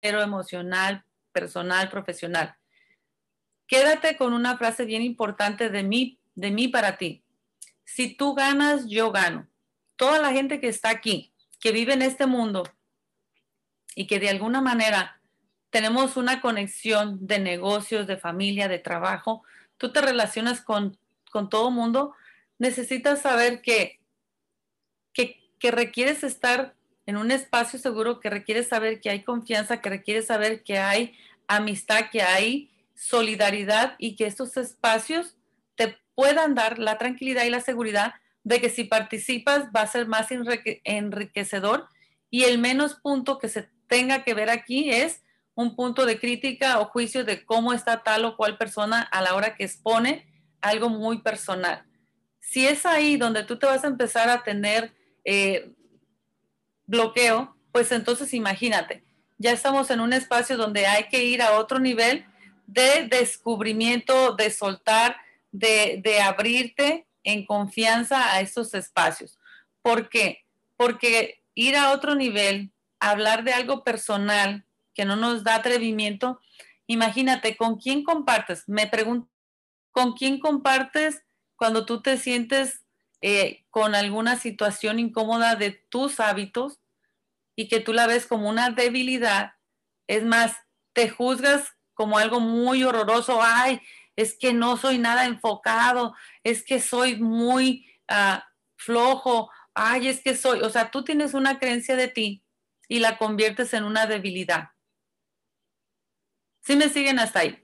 emocional, 0.00 1.04
personal, 1.32 1.90
profesional. 1.90 2.54
Quédate 3.66 4.16
con 4.16 4.32
una 4.32 4.56
frase 4.56 4.84
bien 4.84 5.02
importante 5.02 5.70
de 5.70 5.82
mí, 5.82 6.20
de 6.36 6.52
mí 6.52 6.68
para 6.68 6.98
ti. 6.98 7.24
Si 7.84 8.14
tú 8.14 8.34
ganas, 8.34 8.86
yo 8.86 9.10
gano. 9.10 9.48
Toda 9.96 10.20
la 10.20 10.30
gente 10.30 10.60
que 10.60 10.68
está 10.68 10.90
aquí, 10.90 11.32
que 11.58 11.72
vive 11.72 11.94
en 11.94 12.02
este 12.02 12.26
mundo 12.26 12.62
y 13.96 14.06
que 14.06 14.20
de 14.20 14.28
alguna 14.28 14.60
manera 14.60 15.20
tenemos 15.70 16.16
una 16.16 16.40
conexión 16.40 17.26
de 17.26 17.40
negocios, 17.40 18.06
de 18.06 18.18
familia, 18.18 18.68
de 18.68 18.78
trabajo, 18.78 19.42
tú 19.78 19.90
te 19.90 20.00
relacionas 20.00 20.60
con, 20.60 20.96
con 21.32 21.50
todo 21.50 21.72
mundo, 21.72 22.14
necesitas 22.58 23.22
saber 23.22 23.62
que, 23.62 23.98
que, 25.58 25.70
requieres 25.70 26.22
estar 26.24 26.74
en 27.06 27.16
un 27.16 27.30
espacio 27.30 27.78
seguro, 27.78 28.20
que 28.20 28.30
requieres 28.30 28.68
saber 28.68 29.00
que 29.00 29.10
hay 29.10 29.22
confianza, 29.22 29.80
que 29.80 29.90
requieres 29.90 30.26
saber 30.26 30.62
que 30.62 30.78
hay 30.78 31.14
amistad, 31.46 32.10
que 32.10 32.22
hay 32.22 32.70
solidaridad 32.94 33.94
y 33.98 34.16
que 34.16 34.26
estos 34.26 34.56
espacios 34.56 35.36
te 35.76 35.98
puedan 36.14 36.54
dar 36.54 36.78
la 36.78 36.98
tranquilidad 36.98 37.44
y 37.44 37.50
la 37.50 37.60
seguridad 37.60 38.14
de 38.42 38.60
que 38.60 38.70
si 38.70 38.84
participas 38.84 39.68
va 39.74 39.82
a 39.82 39.86
ser 39.86 40.06
más 40.06 40.28
enriquecedor 40.84 41.88
y 42.30 42.44
el 42.44 42.58
menos 42.58 42.94
punto 42.94 43.38
que 43.38 43.48
se 43.48 43.68
tenga 43.86 44.24
que 44.24 44.34
ver 44.34 44.50
aquí 44.50 44.90
es 44.90 45.22
un 45.54 45.74
punto 45.74 46.06
de 46.06 46.18
crítica 46.18 46.80
o 46.80 46.86
juicio 46.86 47.24
de 47.24 47.44
cómo 47.44 47.72
está 47.72 48.02
tal 48.02 48.24
o 48.24 48.36
cual 48.36 48.58
persona 48.58 49.00
a 49.02 49.22
la 49.22 49.34
hora 49.34 49.56
que 49.56 49.64
expone 49.64 50.26
algo 50.60 50.88
muy 50.88 51.22
personal. 51.22 51.84
Si 52.40 52.66
es 52.66 52.86
ahí 52.86 53.16
donde 53.16 53.42
tú 53.42 53.58
te 53.58 53.66
vas 53.66 53.82
a 53.82 53.88
empezar 53.88 54.28
a 54.28 54.42
tener 54.42 54.92
eh, 55.26 55.70
bloqueo, 56.86 57.54
pues 57.72 57.92
entonces 57.92 58.32
imagínate, 58.32 59.04
ya 59.36 59.52
estamos 59.52 59.90
en 59.90 60.00
un 60.00 60.14
espacio 60.14 60.56
donde 60.56 60.86
hay 60.86 61.08
que 61.08 61.24
ir 61.24 61.42
a 61.42 61.58
otro 61.58 61.78
nivel 61.78 62.24
de 62.66 63.06
descubrimiento, 63.08 64.34
de 64.34 64.50
soltar, 64.50 65.16
de, 65.52 66.00
de 66.02 66.22
abrirte 66.22 67.06
en 67.22 67.44
confianza 67.44 68.32
a 68.32 68.40
estos 68.40 68.72
espacios. 68.72 69.38
¿Por 69.82 70.08
qué? 70.08 70.44
Porque 70.78 71.42
ir 71.54 71.76
a 71.76 71.92
otro 71.92 72.14
nivel, 72.14 72.72
hablar 72.98 73.44
de 73.44 73.52
algo 73.52 73.84
personal, 73.84 74.64
que 74.94 75.04
no 75.04 75.16
nos 75.16 75.44
da 75.44 75.56
atrevimiento, 75.56 76.40
Imagínate, 76.86 77.56
¿con 77.56 77.76
quién 77.78 78.04
compartes? 78.04 78.68
Me 78.68 78.86
pregunto, 78.86 79.28
¿con 79.90 80.12
quién 80.12 80.38
compartes 80.38 81.22
cuando 81.56 81.84
tú 81.84 82.00
te 82.00 82.16
sientes 82.16 82.84
eh, 83.20 83.64
con 83.70 83.94
alguna 83.94 84.36
situación 84.36 84.98
incómoda 84.98 85.56
de 85.56 85.70
tus 85.70 86.20
hábitos 86.20 86.80
y 87.56 87.68
que 87.68 87.80
tú 87.80 87.92
la 87.92 88.06
ves 88.06 88.26
como 88.26 88.48
una 88.48 88.70
debilidad? 88.70 89.52
Es 90.06 90.24
más, 90.24 90.56
te 90.92 91.08
juzgas 91.08 91.72
como 91.94 92.18
algo 92.18 92.40
muy 92.40 92.84
horroroso. 92.84 93.40
Ay, 93.42 93.80
es 94.16 94.36
que 94.38 94.52
no 94.52 94.76
soy 94.76 94.98
nada 94.98 95.26
enfocado, 95.26 96.14
es 96.44 96.64
que 96.64 96.80
soy 96.80 97.16
muy 97.16 97.86
ah, 98.08 98.46
flojo. 98.76 99.50
Ay, 99.74 100.08
es 100.08 100.22
que 100.22 100.34
soy, 100.36 100.60
o 100.60 100.70
sea, 100.70 100.90
tú 100.90 101.04
tienes 101.04 101.34
una 101.34 101.58
creencia 101.58 101.96
de 101.96 102.08
ti 102.08 102.42
y 102.88 103.00
la 103.00 103.18
conviertes 103.18 103.74
en 103.74 103.84
una 103.84 104.06
debilidad. 104.06 104.70
Si 106.60 106.76
me 106.76 106.88
siguen 106.88 107.18
hasta 107.18 107.40
ahí. 107.40 107.62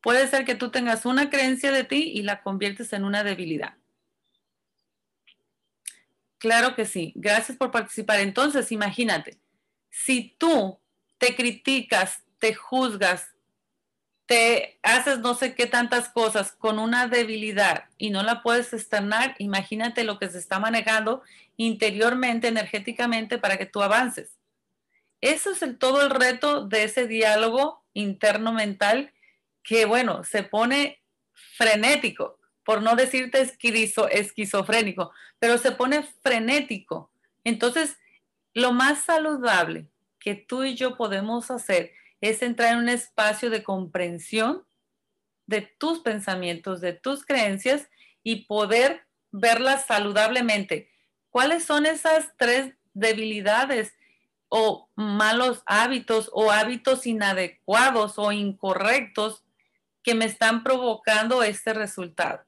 Puede 0.00 0.28
ser 0.28 0.44
que 0.44 0.54
tú 0.54 0.70
tengas 0.70 1.06
una 1.06 1.30
creencia 1.30 1.72
de 1.72 1.84
ti 1.84 2.12
y 2.14 2.22
la 2.22 2.42
conviertes 2.42 2.92
en 2.92 3.04
una 3.04 3.24
debilidad. 3.24 3.78
Claro 6.44 6.74
que 6.74 6.84
sí. 6.84 7.10
Gracias 7.16 7.56
por 7.56 7.70
participar. 7.70 8.20
Entonces, 8.20 8.70
imagínate, 8.70 9.38
si 9.88 10.36
tú 10.36 10.78
te 11.16 11.34
criticas, 11.34 12.22
te 12.38 12.52
juzgas, 12.52 13.34
te 14.26 14.78
haces 14.82 15.20
no 15.20 15.32
sé 15.32 15.54
qué 15.54 15.66
tantas 15.66 16.10
cosas 16.10 16.52
con 16.52 16.78
una 16.78 17.08
debilidad 17.08 17.84
y 17.96 18.10
no 18.10 18.22
la 18.22 18.42
puedes 18.42 18.74
externar, 18.74 19.34
imagínate 19.38 20.04
lo 20.04 20.18
que 20.18 20.28
se 20.28 20.36
está 20.36 20.58
manejando 20.58 21.22
interiormente, 21.56 22.48
energéticamente, 22.48 23.38
para 23.38 23.56
que 23.56 23.64
tú 23.64 23.80
avances. 23.80 24.36
Eso 25.22 25.50
es 25.50 25.64
todo 25.78 26.02
el 26.02 26.10
reto 26.10 26.66
de 26.66 26.84
ese 26.84 27.06
diálogo 27.06 27.82
interno 27.94 28.52
mental 28.52 29.14
que, 29.62 29.86
bueno, 29.86 30.24
se 30.24 30.42
pone 30.42 31.00
frenético, 31.32 32.38
por 32.64 32.82
no 32.82 32.96
decirte 32.96 33.40
esquizofrénico, 33.40 35.12
pero 35.38 35.58
se 35.58 35.72
pone 35.72 36.02
frenético. 36.22 37.10
Entonces, 37.44 37.96
lo 38.54 38.72
más 38.72 39.04
saludable 39.04 39.88
que 40.18 40.34
tú 40.34 40.64
y 40.64 40.74
yo 40.74 40.96
podemos 40.96 41.50
hacer 41.50 41.92
es 42.20 42.42
entrar 42.42 42.72
en 42.72 42.78
un 42.78 42.88
espacio 42.88 43.50
de 43.50 43.62
comprensión 43.62 44.64
de 45.46 45.60
tus 45.60 46.00
pensamientos, 46.00 46.80
de 46.80 46.94
tus 46.94 47.26
creencias 47.26 47.88
y 48.22 48.46
poder 48.46 49.02
verlas 49.30 49.86
saludablemente. 49.86 50.90
¿Cuáles 51.28 51.64
son 51.64 51.84
esas 51.84 52.32
tres 52.38 52.74
debilidades 52.94 53.94
o 54.48 54.88
malos 54.94 55.62
hábitos 55.66 56.30
o 56.32 56.52
hábitos 56.52 57.06
inadecuados 57.06 58.18
o 58.18 58.30
incorrectos 58.30 59.42
que 60.04 60.14
me 60.14 60.26
están 60.26 60.62
provocando 60.62 61.42
este 61.42 61.72
resultado. 61.72 62.44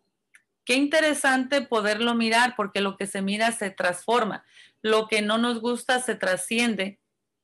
Qué 0.66 0.74
interesante 0.74 1.62
poderlo 1.62 2.14
mirar 2.16 2.55
porque 2.57 2.81
lo 2.81 2.96
que 2.96 3.07
se 3.07 3.22
mira 3.22 3.52
se 3.52 3.70
transforma. 3.70 4.44
Lo 4.83 5.07
que 5.07 5.22
no 5.22 5.38
nos 5.38 5.61
gusta 5.61 6.00
se 6.00 6.16
trasciende 6.16 7.00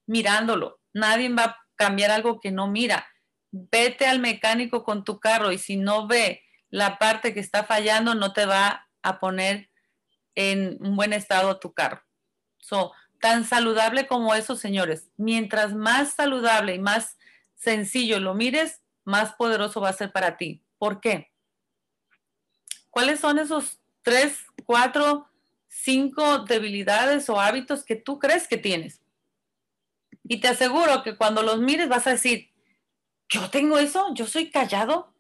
mirándolo. 0.07 0.81
Nadie 0.93 1.29
va 1.29 1.45
a 1.45 1.59
cambiar 1.77 2.11
algo 2.11 2.41
que 2.41 2.51
no 2.51 2.67
mira. 2.67 3.07
Vete 3.53 4.07
al 4.07 4.19
mecánico 4.19 4.83
con 4.83 5.05
tu 5.05 5.21
carro 5.21 5.53
y 5.53 5.59
si 5.59 5.77
no 5.77 6.09
ve 6.09 6.43
la 6.69 6.99
parte 6.99 7.33
que 7.33 7.41
está 7.41 7.63
fallando, 7.63 8.17
no 8.17 8.33
te 8.33 8.45
va 8.45 8.89
a 9.03 9.21
poner 9.21 9.71
en 10.35 10.79
un 10.81 10.97
buen 10.97 11.13
estado 11.13 11.61
tu 11.61 11.73
carro. 11.73 12.03
So, 12.59 12.93
tan 13.21 13.45
saludable 13.45 14.09
como 14.09 14.35
eso, 14.35 14.57
señores. 14.57 15.13
Mientras 15.17 15.75
más 15.75 16.15
saludable 16.15 16.75
y 16.75 16.81
más 16.81 17.19
sencillo 17.55 18.19
lo 18.19 18.35
mires, 18.35 18.83
más 19.05 19.35
poderoso 19.35 19.81
va 19.81 19.91
a 19.91 19.95
ser 19.95 20.11
para 20.11 20.37
ti. 20.37 20.65
¿Por 20.79 21.01
qué? 21.01 21.32
¿Cuáles 22.93 23.21
son 23.21 23.39
esos 23.39 23.81
tres, 24.03 24.45
cuatro, 24.67 25.27
cinco 25.67 26.41
debilidades 26.41 27.31
o 27.31 27.41
hábitos 27.41 27.85
que 27.85 27.97
tú 27.97 28.19
crees 28.19 28.47
que 28.47 28.59
tienes? 28.59 29.01
Y 30.25 30.41
te 30.41 30.49
aseguro 30.49 31.03
que 31.03 31.17
cuando 31.17 31.43
los 31.43 31.59
mires 31.59 31.89
vas 31.89 32.07
a 32.07 32.11
decir, 32.11 32.51
yo 33.31 33.49
tengo 33.49 33.79
eso, 33.79 34.13
yo 34.13 34.27
soy 34.27 34.51
callado, 34.51 35.15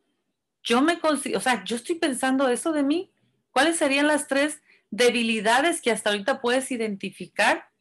yo 0.62 0.82
me 0.82 1.00
consigo, 1.00 1.38
o 1.38 1.40
sea, 1.40 1.64
yo 1.64 1.76
estoy 1.76 1.94
pensando 1.94 2.50
eso 2.50 2.72
de 2.72 2.82
mí. 2.82 3.11
¿Cuáles 3.52 3.78
serían 3.78 4.06
las 4.06 4.28
tres 4.28 4.61
debilidades 4.90 5.80
que 5.80 5.90
hasta 5.90 6.11
ahorita 6.11 6.42
puedes 6.42 6.70
identificar 6.70 7.72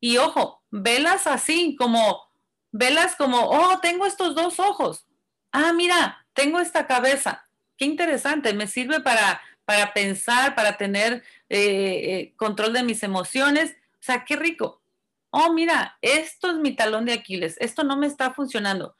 y 0.00 0.16
ojo, 0.16 0.64
velas 0.70 1.26
así, 1.26 1.76
como, 1.76 2.22
velas 2.70 3.14
como, 3.14 3.38
oh, 3.38 3.78
tengo 3.80 4.06
estos 4.06 4.34
dos 4.34 4.58
ojos. 4.58 5.06
Ah, 5.52 5.74
mira, 5.74 6.26
tengo 6.32 6.58
esta 6.58 6.86
cabeza. 6.88 7.46
Qué 7.82 7.86
interesante, 7.86 8.54
me 8.54 8.68
sirve 8.68 9.00
para, 9.00 9.42
para 9.64 9.92
pensar, 9.92 10.54
para 10.54 10.76
tener 10.76 11.24
eh, 11.48 11.58
eh, 11.58 12.32
control 12.36 12.74
de 12.74 12.84
mis 12.84 13.02
emociones. 13.02 13.72
O 13.94 13.98
sea, 13.98 14.24
qué 14.24 14.36
rico. 14.36 14.84
Oh, 15.30 15.52
mira, 15.52 15.98
esto 16.00 16.52
es 16.52 16.58
mi 16.58 16.76
talón 16.76 17.06
de 17.06 17.14
Aquiles, 17.14 17.56
esto 17.58 17.82
no 17.82 17.96
me 17.96 18.06
está 18.06 18.32
funcionando. 18.34 18.94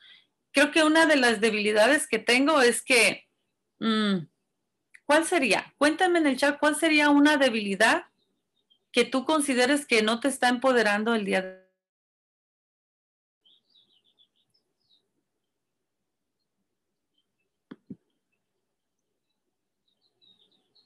Creo 0.51 0.73
que 0.73 0.83
una 0.83 1.07
de 1.07 1.14
las 1.14 1.40
debilidades 1.40 2.09
que 2.09 2.18
tengo 2.18 2.61
es 2.61 2.83
que, 2.83 3.29
mm, 3.79 4.27
¿cuál 5.07 5.27
sería? 5.27 5.73
Cuéntame 5.79 6.18
en 6.18 6.27
el 6.27 6.37
chat, 6.37 6.59
¿cuál 6.59 6.75
sería 6.75 7.09
una 7.09 7.37
debilidad 7.37 8.07
que 8.90 9.05
tú 9.05 9.25
consideres 9.25 9.87
que 9.87 10.03
no 10.03 10.18
te 10.18 10.27
está 10.27 10.49
empoderando 10.49 11.14
el 11.14 11.25
día 11.25 11.40
de 11.40 11.62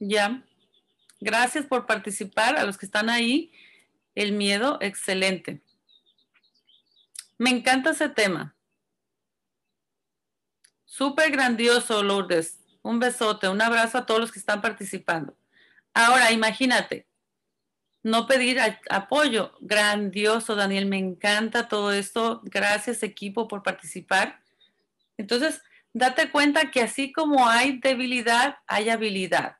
Ya. 0.08 0.42
Gracias 1.20 1.66
por 1.66 1.86
participar 1.86 2.56
a 2.56 2.64
los 2.64 2.78
que 2.78 2.86
están 2.86 3.10
ahí. 3.10 3.52
El 4.14 4.32
miedo, 4.32 4.78
excelente. 4.80 5.60
Me 7.38 7.50
encanta 7.50 7.90
ese 7.90 8.08
tema. 8.08 8.54
Súper 10.84 11.30
grandioso, 11.30 12.02
Lourdes. 12.02 12.60
Un 12.82 13.00
besote, 13.00 13.48
un 13.48 13.60
abrazo 13.60 13.98
a 13.98 14.06
todos 14.06 14.20
los 14.20 14.32
que 14.32 14.38
están 14.38 14.62
participando. 14.62 15.36
Ahora, 15.92 16.30
imagínate, 16.30 17.08
no 18.02 18.28
pedir 18.28 18.58
apoyo. 18.88 19.56
Grandioso, 19.60 20.54
Daniel, 20.54 20.86
me 20.86 20.98
encanta 20.98 21.68
todo 21.68 21.92
esto. 21.92 22.40
Gracias 22.44 23.02
equipo 23.02 23.48
por 23.48 23.64
participar. 23.64 24.40
Entonces, 25.16 25.60
date 25.92 26.30
cuenta 26.30 26.70
que 26.70 26.82
así 26.82 27.12
como 27.12 27.48
hay 27.48 27.80
debilidad, 27.80 28.58
hay 28.68 28.90
habilidad. 28.90 29.56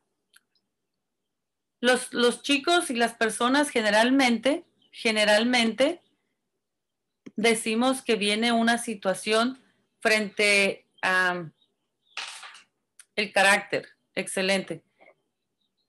Los, 1.81 2.13
los 2.13 2.43
chicos 2.43 2.91
y 2.91 2.95
las 2.95 3.15
personas 3.15 3.71
generalmente, 3.71 4.65
generalmente, 4.91 6.01
decimos 7.37 8.03
que 8.03 8.17
viene 8.17 8.53
una 8.53 8.79
situación 8.79 9.63
frente 10.01 10.87
a 11.03 11.51
el 13.15 13.33
carácter, 13.33 13.89
excelente. 14.15 14.83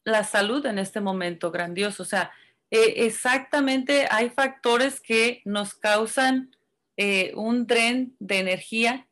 La 0.03 0.23
salud 0.23 0.65
en 0.65 0.79
este 0.79 1.01
momento, 1.01 1.51
grandioso. 1.51 2.03
O 2.03 2.05
sea, 2.05 2.31
eh, 2.71 3.05
exactamente 3.05 4.07
hay 4.09 4.29
factores 4.29 4.99
que 4.99 5.41
nos 5.45 5.73
causan 5.73 6.55
eh, 6.95 7.33
un 7.35 7.67
tren 7.67 8.15
de 8.19 8.39
energía. 8.39 9.07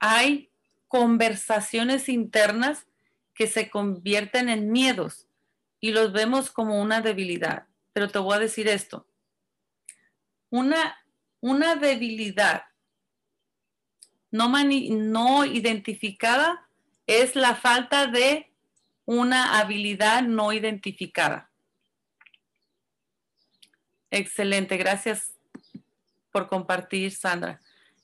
Hay 0.00 0.50
conversaciones 0.86 2.08
internas 2.08 2.86
que 3.34 3.46
se 3.46 3.70
convierten 3.70 4.48
en 4.48 4.70
miedos 4.70 5.27
y 5.80 5.92
los 5.92 6.12
vemos 6.12 6.50
como 6.50 6.80
una 6.80 7.00
debilidad. 7.00 7.66
Pero 7.92 8.08
te 8.08 8.18
voy 8.18 8.36
a 8.36 8.40
decir 8.40 8.68
esto. 8.68 9.06
Una, 10.50 10.96
una 11.40 11.76
debilidad 11.76 12.64
no, 14.30 14.48
no 14.48 15.44
identificada 15.44 16.68
es 17.06 17.36
la 17.36 17.54
falta 17.54 18.06
de 18.06 18.52
una 19.04 19.58
habilidad 19.58 20.22
no 20.22 20.52
identificada. 20.52 21.50
Excelente, 24.10 24.76
gracias 24.76 25.32
por 26.30 26.48
compartir, 26.48 27.12
Sandra. 27.12 27.60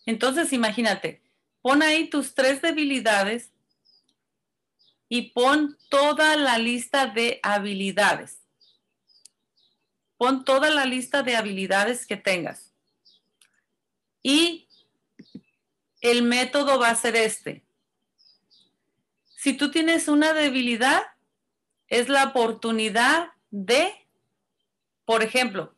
Entonces, 0.06 0.52
imagínate, 0.52 1.22
pon 1.62 1.82
ahí 1.82 2.08
tus 2.08 2.34
tres 2.34 2.60
debilidades 2.62 3.53
y 5.14 5.30
pon 5.30 5.78
toda 5.90 6.34
la 6.34 6.58
lista 6.58 7.06
de 7.06 7.38
habilidades. 7.44 8.40
Pon 10.16 10.44
toda 10.44 10.70
la 10.70 10.86
lista 10.86 11.22
de 11.22 11.36
habilidades 11.36 12.04
que 12.04 12.16
tengas. 12.16 12.72
Y 14.24 14.66
el 16.00 16.24
método 16.24 16.80
va 16.80 16.90
a 16.90 16.96
ser 16.96 17.14
este. 17.14 17.62
Si 19.36 19.52
tú 19.52 19.70
tienes 19.70 20.08
una 20.08 20.32
debilidad, 20.32 21.04
es 21.86 22.08
la 22.08 22.24
oportunidad 22.24 23.28
de, 23.52 23.94
por 25.04 25.22
ejemplo, 25.22 25.76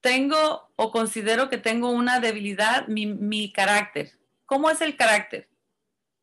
tengo 0.00 0.72
o 0.74 0.90
considero 0.90 1.48
que 1.48 1.58
tengo 1.58 1.90
una 1.90 2.18
debilidad, 2.18 2.88
mi, 2.88 3.52
carácter. 3.52 4.18
¿cómo 4.44 4.68
es 4.70 4.80
el 4.80 4.96
carácter? 4.96 5.48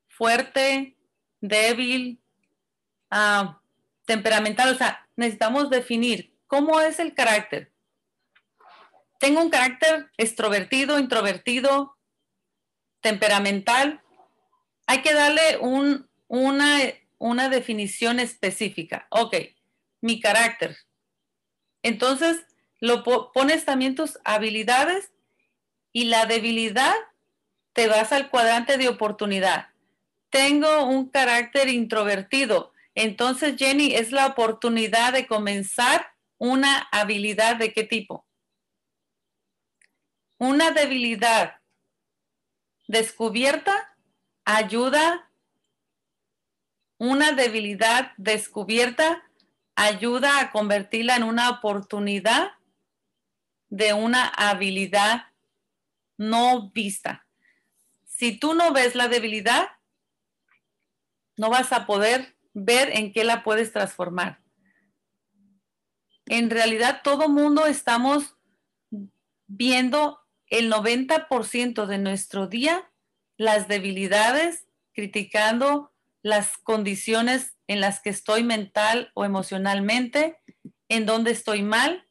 Fuerte, 0.10 0.97
débil, 1.42 2.20
ah, 3.10 3.62
temperamental. 4.06 4.74
O 4.74 4.76
sea, 4.76 5.08
necesitamos 5.16 5.70
definir 5.70 6.34
cómo 6.48 6.80
es 6.80 7.00
el 7.00 7.14
carácter. 7.14 7.72
Tengo 9.20 9.42
un 9.42 9.50
carácter 9.50 10.12
extrovertido, 10.18 11.00
introvertido, 11.00 11.98
temperamental. 13.02 14.02
Hay 14.86 15.02
que 15.02 15.14
darle 15.14 15.58
un, 15.60 16.10
una, 16.28 16.80
una 17.18 17.50
definición 17.50 18.20
específica. 18.20 19.08
Ok, 19.10 19.36
mi 20.02 20.20
carácter. 20.20 20.78
Entonces, 21.84 22.46
lo 22.80 23.04
pones 23.04 23.66
también 23.66 23.96
tus 23.96 24.20
habilidades 24.24 25.12
y 25.92 26.06
la 26.06 26.26
debilidad 26.26 26.94
te 27.74 27.88
vas 27.88 28.12
al 28.12 28.30
cuadrante 28.30 28.78
de 28.78 28.88
oportunidad. 28.88 29.70
Tengo 30.30 30.86
un 30.86 31.10
carácter 31.10 31.70
introvertido. 31.70 32.74
Entonces, 32.96 33.56
Jenny, 33.58 33.94
es 33.94 34.12
la 34.12 34.28
oportunidad 34.28 35.14
de 35.14 35.28
comenzar 35.28 36.08
una 36.38 36.88
habilidad 36.92 37.56
de 37.56 37.74
qué 37.74 37.84
tipo? 37.84 38.26
Una 40.38 40.72
debilidad 40.72 41.60
descubierta 42.88 43.96
ayuda, 44.46 45.32
una 46.98 47.32
debilidad 47.32 48.14
descubierta 48.18 49.24
ayuda 49.76 50.40
a 50.40 50.52
convertirla 50.52 51.16
en 51.16 51.24
una 51.24 51.50
oportunidad 51.50 52.52
de 53.70 53.94
una 53.94 54.28
habilidad 54.28 55.28
no 56.18 56.72
vista. 56.72 57.28
Si 58.06 58.40
tú 58.40 58.54
no 58.56 58.72
ves 58.72 58.96
la 58.96 59.08
debilidad, 59.08 59.68
no 61.38 61.50
vas 61.50 61.72
a 61.72 61.86
poder 61.86 62.36
ver 62.54 62.90
en 62.94 63.14
qué 63.14 63.24
la 63.24 63.44
puedes 63.44 63.72
transformar. 63.72 64.42
En 66.26 66.50
realidad, 66.50 67.02
todo 67.04 67.30
mundo 67.30 67.66
estamos 67.66 68.36
viendo 69.46 70.20
el 70.48 70.72
90% 70.72 71.86
de 71.86 71.98
nuestro 71.98 72.48
día 72.48 72.92
las 73.38 73.68
debilidades, 73.68 74.66
criticando 74.94 75.94
las 76.24 76.58
condiciones 76.58 77.56
en 77.68 77.80
las 77.80 78.02
que 78.02 78.10
estoy 78.10 78.44
mental 78.44 79.12
o 79.14 79.26
emocionalmente, 79.26 80.40
en 80.90 81.06
donde 81.06 81.32
estoy 81.32 81.62
mal, 81.62 82.08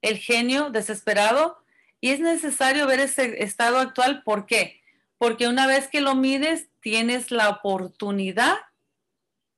el 0.00 0.18
genio 0.18 0.70
desesperado. 0.70 1.58
Y 2.00 2.10
es 2.10 2.20
necesario 2.20 2.86
ver 2.86 3.00
ese 3.00 3.42
estado 3.42 3.78
actual. 3.78 4.22
¿Por 4.22 4.46
qué? 4.46 4.80
Porque 5.18 5.48
una 5.48 5.66
vez 5.66 5.88
que 5.88 6.00
lo 6.00 6.14
mides, 6.14 6.68
tienes 6.86 7.32
la 7.32 7.48
oportunidad 7.48 8.58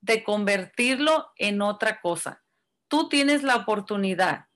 de 0.00 0.24
convertirlo 0.24 1.30
en 1.36 1.60
otra 1.60 2.00
cosa. 2.00 2.42
Tú 2.88 3.10
tienes 3.10 3.42
la 3.42 3.56
oportunidad 3.56 4.48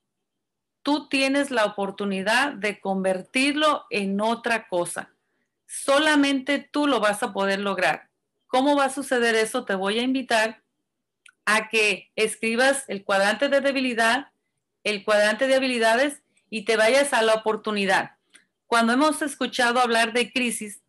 tú 0.83 1.09
tienes 1.09 1.51
la 1.51 1.65
oportunidad 1.65 2.53
de 2.53 2.81
convertirlo 2.81 3.87
en 3.91 4.21
otra 4.21 4.69
cosa. 4.69 5.15
Solamente 5.67 6.59
tú 6.59 6.87
lo 6.87 7.01
vas 7.01 7.23
a 7.23 7.33
poder 7.33 7.61
lograr. 7.61 8.11
¿Cómo 8.47 8.77
va 8.77 8.87
a 8.87 8.91
suceder 8.91 9.35
eso? 9.35 9.65
Te 9.65 9.75
voy 9.75 9.99
a 9.99 10.03
invitar 10.03 10.63
a 11.47 11.69
que 11.69 12.11
escribas 12.17 12.85
el 12.89 13.05
cuadrante 13.05 13.49
de 13.49 13.61
debilidad, 13.61 14.29
el 14.85 15.05
cuadrante 15.05 15.47
de 15.47 15.55
habilidades 15.55 16.23
y 16.51 16.65
te 16.65 16.77
vayas 16.77 17.13
a 17.13 17.23
la 17.23 17.35
oportunidad. 17.35 18.17
Cuando 18.67 18.93
hemos 18.93 19.23
escuchado 19.23 19.81
hablar 19.81 20.13
de 20.13 20.33
crisis, 20.33 20.82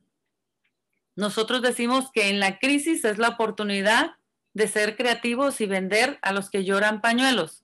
nosotros 1.16 1.62
decimos 1.62 2.12
que 2.12 2.30
en 2.30 2.40
la 2.40 2.60
crisis 2.60 3.06
es 3.06 3.18
la 3.18 3.30
oportunidad 3.30 4.16
de 4.54 4.68
ser 4.68 4.96
creativos 4.96 5.62
y 5.62 5.66
vender 5.66 6.20
a 6.22 6.32
los 6.32 6.50
que 6.50 6.64
lloran 6.64 7.02
pañuelos. 7.02 7.64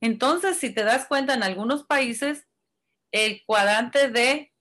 Entonces, 0.00 0.58
si 0.58 0.70
te 0.70 0.84
das 0.84 1.06
cuenta, 1.06 1.34
en 1.34 1.42
algunos 1.42 1.84
países, 1.84 2.46
el 3.12 3.44
cuadrante 3.44 4.08
de 4.08 4.52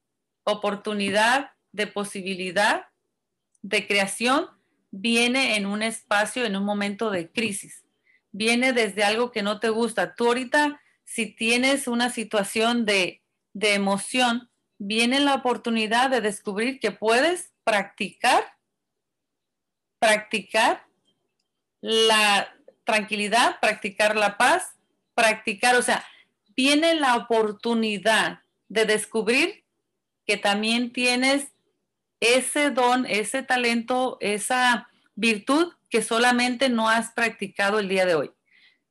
oportunidad, 0.44 1.52
de 1.72 1.88
posibilidad, 1.88 2.86
de 3.62 3.88
creación, 3.88 4.48
viene 4.92 5.56
en 5.56 5.66
un 5.66 5.82
espacio, 5.82 6.46
en 6.46 6.56
un 6.56 6.64
momento 6.64 7.10
de 7.10 7.32
crisis. 7.32 7.86
Viene 8.32 8.74
desde 8.74 9.04
algo 9.04 9.32
que 9.32 9.44
no 9.44 9.60
te 9.60 9.70
gusta. 9.70 10.16
Tú 10.16 10.28
ahorita, 10.28 10.82
si 11.04 11.28
tienes 11.28 11.88
una 11.88 12.10
situación 12.10 12.86
de, 12.86 13.22
de 13.54 13.74
emoción, 13.74 14.50
viene 14.78 15.20
la 15.20 15.36
oportunidad 15.36 16.10
de 16.10 16.22
descubrir 16.22 16.80
que 16.80 16.92
puedes 16.92 17.51
practicar, 17.64 18.44
practicar 20.00 20.86
la 21.82 22.54
tranquilidad, 22.84 23.60
practicar 23.60 24.16
la 24.16 24.38
paz, 24.38 24.76
practicar, 25.16 25.76
o 25.76 25.82
sea, 25.82 26.06
viene 26.56 26.96
la 26.96 27.16
oportunidad 27.16 28.42
de 28.68 28.86
descubrir 28.86 29.66
que 30.26 30.38
también 30.38 30.94
tienes 30.94 31.52
ese 32.20 32.70
don, 32.70 33.06
ese 33.06 33.44
talento, 33.44 34.18
esa 34.22 34.88
virtud 35.16 35.74
que 35.90 36.02
solamente 36.02 36.70
no 36.70 36.90
has 36.90 37.12
practicado 37.12 37.80
el 37.80 37.90
día 37.90 38.06
de 38.06 38.16
hoy. 38.16 38.32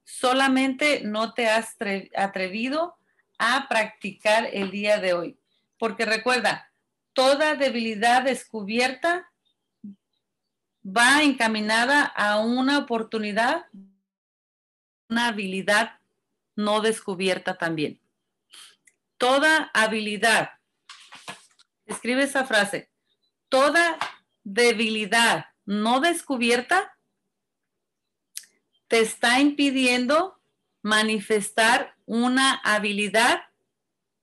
Solamente 0.04 1.02
no 1.04 1.33
te 1.33 1.48
has 1.48 1.76
atrevido 2.16 2.96
a 3.38 3.68
practicar 3.68 4.48
el 4.52 4.70
día 4.70 4.98
de 4.98 5.14
hoy. 5.14 5.38
Porque 5.78 6.04
recuerda, 6.04 6.69
toda 7.20 7.54
debilidad 7.54 8.22
descubierta 8.22 9.30
va 10.83 11.22
encaminada 11.22 12.02
a 12.02 12.38
una 12.38 12.78
oportunidad, 12.78 13.66
una 15.11 15.26
habilidad 15.26 16.00
no 16.56 16.80
descubierta 16.80 17.59
también. 17.59 18.00
Toda 19.18 19.70
habilidad, 19.74 20.52
escribe 21.85 22.22
esa 22.22 22.46
frase, 22.46 22.90
toda 23.50 23.98
debilidad 24.42 25.44
no 25.66 26.00
descubierta 26.00 26.96
te 28.88 29.00
está 29.00 29.40
impidiendo 29.40 30.40
manifestar 30.80 31.94
una 32.06 32.54
habilidad 32.64 33.42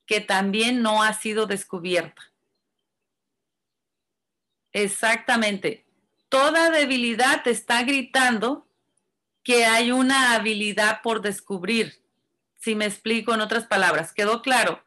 que 0.08 0.20
también 0.20 0.82
no 0.82 1.04
ha 1.04 1.14
sido 1.14 1.46
descubierta. 1.46 2.24
Exactamente. 4.84 5.88
Toda 6.30 6.70
debilidad 6.70 7.42
te 7.42 7.50
está 7.50 7.82
gritando 7.82 8.68
que 9.44 9.66
hay 9.66 9.92
una 9.92 10.36
habilidad 10.36 11.02
por 11.02 11.24
descubrir. 11.24 12.04
Si 12.58 12.76
me 12.76 12.86
explico 12.86 13.34
en 13.34 13.42
otras 13.42 13.66
palabras, 13.66 14.14
quedó 14.14 14.44
claro, 14.44 14.84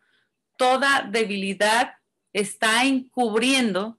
toda 0.57 1.09
debilidad 1.11 1.94
está 2.33 2.85
encubriendo 2.85 3.98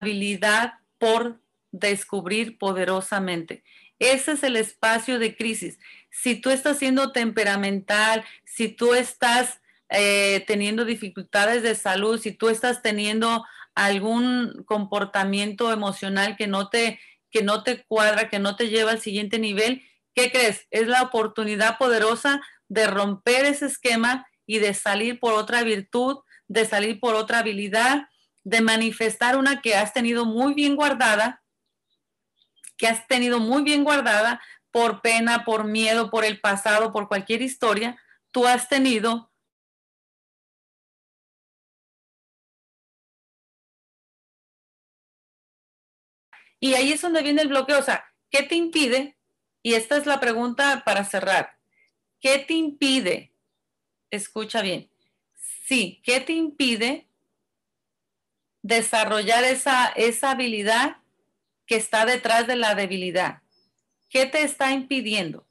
habilidad 0.00 0.80
por 0.98 1.40
descubrir 1.70 2.58
poderosamente. 2.58 3.62
Ese 4.00 4.32
es 4.32 4.42
el 4.42 4.56
espacio 4.56 5.20
de 5.20 5.36
crisis. 5.36 5.78
Si 6.10 6.34
tú 6.34 6.50
estás 6.50 6.78
siendo 6.78 7.12
temperamental, 7.12 8.24
si 8.44 8.66
tú 8.66 8.94
estás 8.94 9.60
eh, 9.90 10.44
teniendo 10.46 10.84
dificultades 10.84 11.64
de 11.64 11.74
salud, 11.74 12.20
si 12.20 12.30
tú 12.30 12.48
estás 12.48 12.80
teniendo 12.80 13.44
algún 13.74 14.64
comportamiento 14.66 15.72
emocional 15.72 16.36
que 16.36 16.46
no 16.46 16.68
te 16.68 17.00
que 17.30 17.42
no 17.42 17.62
te 17.62 17.84
cuadra, 17.84 18.28
que 18.28 18.38
no 18.38 18.56
te 18.56 18.68
lleva 18.68 18.90
al 18.90 19.00
siguiente 19.00 19.38
nivel, 19.38 19.82
¿qué 20.14 20.30
crees? 20.32 20.66
Es 20.70 20.88
la 20.88 21.02
oportunidad 21.02 21.78
poderosa 21.78 22.40
de 22.68 22.86
romper 22.86 23.44
ese 23.44 23.66
esquema 23.66 24.26
y 24.46 24.58
de 24.58 24.74
salir 24.74 25.20
por 25.20 25.34
otra 25.34 25.62
virtud, 25.62 26.18
de 26.48 26.64
salir 26.64 26.98
por 26.98 27.14
otra 27.14 27.38
habilidad, 27.38 28.08
de 28.42 28.60
manifestar 28.60 29.36
una 29.36 29.60
que 29.60 29.76
has 29.76 29.92
tenido 29.92 30.24
muy 30.24 30.54
bien 30.54 30.74
guardada, 30.74 31.42
que 32.76 32.88
has 32.88 33.06
tenido 33.06 33.38
muy 33.38 33.62
bien 33.62 33.84
guardada 33.84 34.40
por 34.70 35.02
pena, 35.02 35.44
por 35.44 35.64
miedo, 35.64 36.10
por 36.10 36.24
el 36.24 36.40
pasado, 36.40 36.92
por 36.92 37.08
cualquier 37.08 37.42
historia, 37.42 38.00
tú 38.30 38.46
has 38.46 38.68
tenido 38.68 39.29
Y 46.60 46.74
ahí 46.74 46.92
es 46.92 47.00
donde 47.00 47.22
viene 47.22 47.42
el 47.42 47.48
bloqueo. 47.48 47.78
O 47.78 47.82
sea, 47.82 48.04
¿qué 48.30 48.42
te 48.42 48.54
impide 48.54 49.16
y 49.62 49.74
esta 49.74 49.96
es 49.96 50.06
la 50.06 50.20
pregunta 50.20 50.82
para 50.84 51.04
cerrar. 51.04 51.58
¿Qué 52.20 52.38
te 52.38 52.54
impide? 52.54 53.34
Escucha 54.10 54.62
bien. 54.62 54.90
Sí, 55.66 56.00
¿qué 56.04 56.20
te 56.20 56.32
impide 56.32 57.08
desarrollar 58.62 59.44
esa, 59.44 59.88
esa 59.88 60.32
habilidad 60.32 60.96
que 61.66 61.76
está 61.76 62.06
detrás 62.06 62.46
de 62.46 62.56
la 62.56 62.74
debilidad? 62.74 63.42
¿Qué 64.08 64.26
te 64.26 64.42
está 64.42 64.72
impidiendo? 64.72 65.46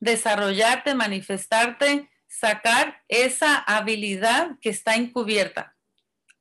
Desarrollarte, 0.00 0.94
manifestarte, 0.94 2.10
sacar 2.26 3.02
esa 3.08 3.56
habilidad 3.56 4.58
que 4.60 4.70
está 4.70 4.96
encubierta. 4.96 5.76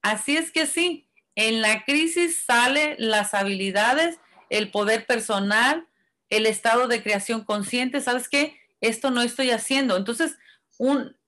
Así 0.02 0.38
es 0.38 0.52
que 0.52 0.66
sí, 0.66 1.09
en 1.40 1.62
la 1.62 1.86
crisis 1.86 2.44
sale 2.44 2.96
las 3.00 3.34
habilidades, 3.34 4.20
el 4.50 4.72
poder 4.72 5.06
personal, 5.06 5.88
el 6.30 6.46
estado 6.46 6.90
de 6.90 7.02
creación 7.02 7.46
consciente. 7.46 8.02
¿Sabes 8.02 8.28
qué? 8.28 8.60
Esto 8.82 9.10
no 9.10 9.22
estoy 9.22 9.52
haciendo. 9.52 9.96
Entonces, 9.96 10.38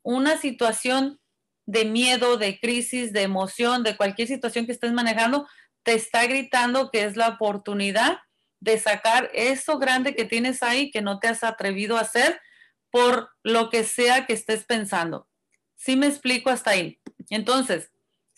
una 0.03 0.37
situación 0.37 1.21
de 1.65 1.85
miedo, 1.85 2.35
de 2.35 2.59
crisis, 2.59 3.13
de 3.13 3.21
emoción, 3.21 3.83
de 3.83 3.95
cualquier 3.95 4.27
situación 4.27 4.65
que 4.65 4.73
estés 4.73 4.91
manejando, 4.91 5.47
te 5.83 5.93
está 5.93 6.25
gritando 6.25 6.91
que 6.91 7.05
es 7.05 7.15
la 7.15 7.29
oportunidad 7.29 8.19
de 8.59 8.79
sacar 8.79 9.31
eso 9.33 9.79
grande 9.79 10.13
que 10.13 10.25
tienes 10.25 10.61
ahí 10.61 10.91
que 10.91 11.01
no 11.01 11.19
te 11.19 11.29
has 11.29 11.41
atrevido 11.41 11.95
a 11.95 12.01
hacer 12.01 12.41
por 12.89 13.29
lo 13.43 13.69
que 13.69 13.85
sea 13.85 14.25
que 14.25 14.33
estés 14.33 14.65
pensando. 14.65 15.29
¿Sí 15.77 15.95
me 15.95 16.07
explico 16.07 16.49
hasta 16.49 16.71
ahí? 16.71 16.99
Entonces, 17.29 17.91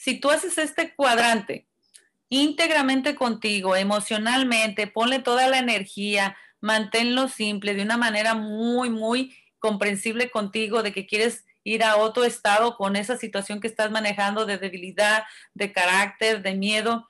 si 0.04 0.20
tú 0.20 0.32
haces 0.32 0.58
este 0.58 0.94
cuadrante 0.96 1.66
íntegramente 2.28 3.16
contigo, 3.16 3.78
emocionalmente, 3.78 4.86
ponle 4.86 5.20
toda 5.20 5.48
la 5.48 5.60
energía, 5.60 6.36
manténlo 6.60 7.30
simple, 7.30 7.74
de 7.74 7.84
una 7.84 7.96
manera 7.96 8.34
muy, 8.34 8.90
muy 8.90 9.34
comprensible 9.60 10.30
contigo, 10.30 10.84
de 10.84 10.92
que 10.92 11.06
quieres 11.08 11.46
ir 11.64 11.86
a 11.86 11.96
otro 11.96 12.26
estado 12.26 12.76
con 12.76 12.98
esa 12.98 13.16
situación 13.16 13.62
que 13.62 13.68
estás 13.68 13.92
manejando 13.92 14.46
de 14.46 14.58
debilidad, 14.58 15.24
de 15.54 15.72
carácter, 15.72 16.42
de 16.42 16.56
miedo. 16.56 17.10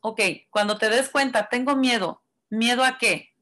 Ok, 0.00 0.20
cuando 0.50 0.76
te 0.76 0.90
des 0.90 1.08
cuenta, 1.08 1.48
tengo 1.48 1.76
miedo, 1.76 2.22
¿miedo 2.50 2.84
a 2.84 2.98
qué? 2.98 3.32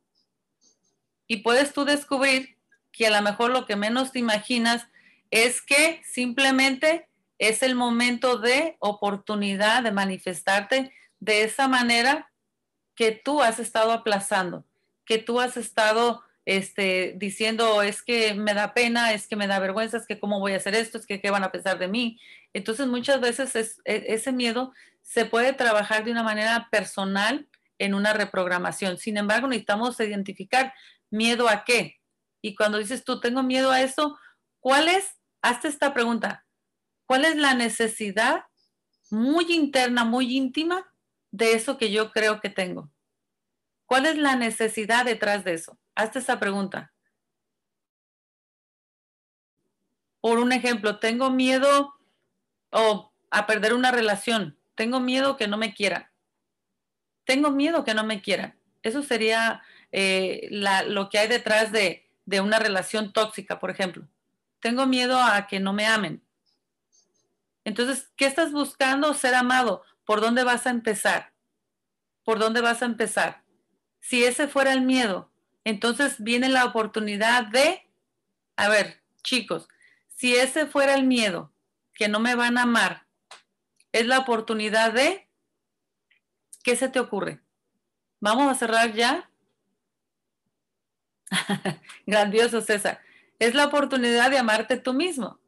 Y 1.27 1.39
puedes 1.39 1.73
tú 1.73 1.85
descubrir 1.85 2.57
que 2.93 3.09
a 3.09 3.11
lo 3.11 3.21
mejor 3.21 3.51
lo 3.51 3.67
que 3.67 3.75
menos 3.75 4.13
te 4.13 4.21
imaginas 4.21 4.87
es 5.33 5.61
que 5.61 6.01
simplemente 6.05 7.09
es 7.43 7.63
el 7.65 7.75
momento 7.75 8.39
de 8.39 8.77
oportunidad 8.79 9.83
de 9.83 9.91
manifestarte 9.91 10.93
de 11.19 11.43
esa 11.43 11.67
manera 11.67 12.31
que 12.95 13.11
tú 13.11 13.43
has 13.43 13.59
estado 13.59 13.91
aplazando, 13.91 14.65
que 15.05 15.19
tú 15.19 15.41
has 15.41 15.57
estado 15.57 16.23
este, 16.45 17.15
diciendo 17.17 17.83
es 17.83 18.03
que 18.03 18.35
me 18.35 18.55
da 18.55 18.75
pena, 18.75 19.13
es 19.13 19.27
que 19.27 19.35
me 19.35 19.49
da 19.49 19.59
vergüenza, 19.59 19.97
es 19.97 20.07
que 20.07 20.21
cómo 20.21 20.39
voy 20.39 20.53
a 20.53 20.59
hacer 20.59 20.77
esto, 20.77 20.99
es 20.99 21.07
que 21.07 21.21
qué 21.21 21.31
van 21.31 21.43
a 21.43 21.51
pensar 21.51 21.79
de 21.79 21.89
mí. 21.89 22.21
Entonces 22.53 22.87
muchas 22.87 23.21
veces 23.21 23.81
e, 23.85 24.05
ese 24.09 24.31
miedo 24.31 24.73
se 25.01 25.25
puede 25.25 25.53
trabajar 25.53 26.05
de 26.05 26.13
una 26.13 26.23
manera 26.23 26.69
personal 26.71 27.49
en 27.79 27.95
una 27.95 28.13
reprogramación. 28.13 28.99
Sin 28.99 29.17
embargo, 29.17 29.49
necesitamos 29.49 29.99
identificar 29.99 30.73
miedo 31.11 31.49
a 31.49 31.65
qué. 31.65 31.99
Y 32.41 32.55
cuando 32.55 32.79
dices 32.79 33.05
tú 33.05 33.19
tengo 33.19 33.43
miedo 33.43 33.73
a 33.73 33.83
eso, 33.83 34.17
¿cuál 34.61 34.89
es 34.89 35.17
hazte 35.43 35.69
esta 35.69 35.93
pregunta. 35.93 36.47
¿Cuál 37.07 37.25
es 37.25 37.37
la 37.37 37.55
necesidad 37.55 38.45
muy 39.11 39.53
interna, 39.53 40.05
muy 40.05 40.37
íntima 40.37 40.93
de 41.31 41.53
eso 41.53 41.79
que 41.79 41.91
yo 41.91 42.13
creo 42.13 42.41
que 42.41 42.51
tengo? 42.51 42.91
¿Cuál 43.87 44.07
es 44.07 44.17
la 44.17 44.37
necesidad 44.37 45.05
detrás 45.05 45.45
de 45.45 45.55
eso? 45.55 45.79
Hazte 45.95 46.21
esa 46.21 46.39
pregunta. 46.41 46.93
Por 50.21 50.39
un 50.39 50.53
ejemplo, 50.53 50.99
tengo 50.99 51.31
miedo 51.31 51.95
a 53.31 53.47
perder 53.47 53.75
una 53.75 53.91
relación. 53.91 54.59
Tengo 54.75 55.01
miedo 55.01 55.37
que 55.37 55.49
no 55.49 55.59
me 55.59 55.75
quieran. 55.75 56.09
Tengo 57.25 57.51
miedo 57.51 57.85
que 57.85 57.95
no 57.95 58.05
me 58.05 58.23
quieran. 58.23 58.59
Eso 58.83 59.03
sería 59.03 59.63
eh, 59.91 60.49
lo 60.51 61.11
que 61.11 61.19
hay 61.19 61.29
detrás 61.29 61.73
de 61.73 62.07
una 62.41 62.59
relación 62.59 63.13
tóxica, 63.13 63.59
por 63.59 63.71
ejemplo 63.71 64.09
tengo 64.63 64.87
miedo 64.87 65.21
a 65.21 65.47
que 65.49 65.61
no 65.61 65.75
me 65.75 65.87
amen. 65.87 66.23
Entonces, 67.65 68.11
¿qué 68.17 68.27
estás 68.27 68.53
buscando? 68.53 69.15
Ser 69.15 69.35
amado. 69.35 69.83
¿Por 70.05 70.21
dónde 70.21 70.45
vas 70.45 70.67
a 70.67 70.71
empezar? 70.71 71.33
¿Por 72.25 72.39
dónde 72.39 72.61
vas 72.61 72.83
a 72.83 72.87
empezar? 72.87 73.45
Si 74.01 74.25
ese 74.25 74.49
fuera 74.49 74.73
el 74.73 74.83
miedo, 74.83 75.31
entonces 75.65 76.23
viene 76.23 76.49
la 76.49 76.65
oportunidad 76.65 77.47
de, 77.47 77.89
a 78.57 78.69
ver, 78.69 79.03
chicos, 79.23 79.69
si 80.09 80.35
ese 80.35 80.67
fuera 80.67 80.95
el 80.95 81.05
miedo, 81.05 81.53
que 81.95 82.09
no 82.09 82.19
me 82.21 82.35
van 82.35 82.59
a 82.59 82.63
amar, 82.63 83.07
es 83.93 84.07
la 84.07 84.19
oportunidad 84.19 84.93
de, 84.93 85.29
¿qué 86.65 86.75
se 86.77 86.89
te 86.89 86.99
ocurre? 86.99 87.41
Vamos 88.21 88.51
a 88.51 88.55
cerrar 88.55 88.93
ya. 88.93 89.31
Grandioso, 92.07 92.61
César 92.61 93.01
es 93.43 93.57
la 93.57 93.65
oportunidad 93.65 94.31
de 94.31 94.39
amarte 94.39 94.77
tú 94.77 94.95
mismo. 94.95 95.41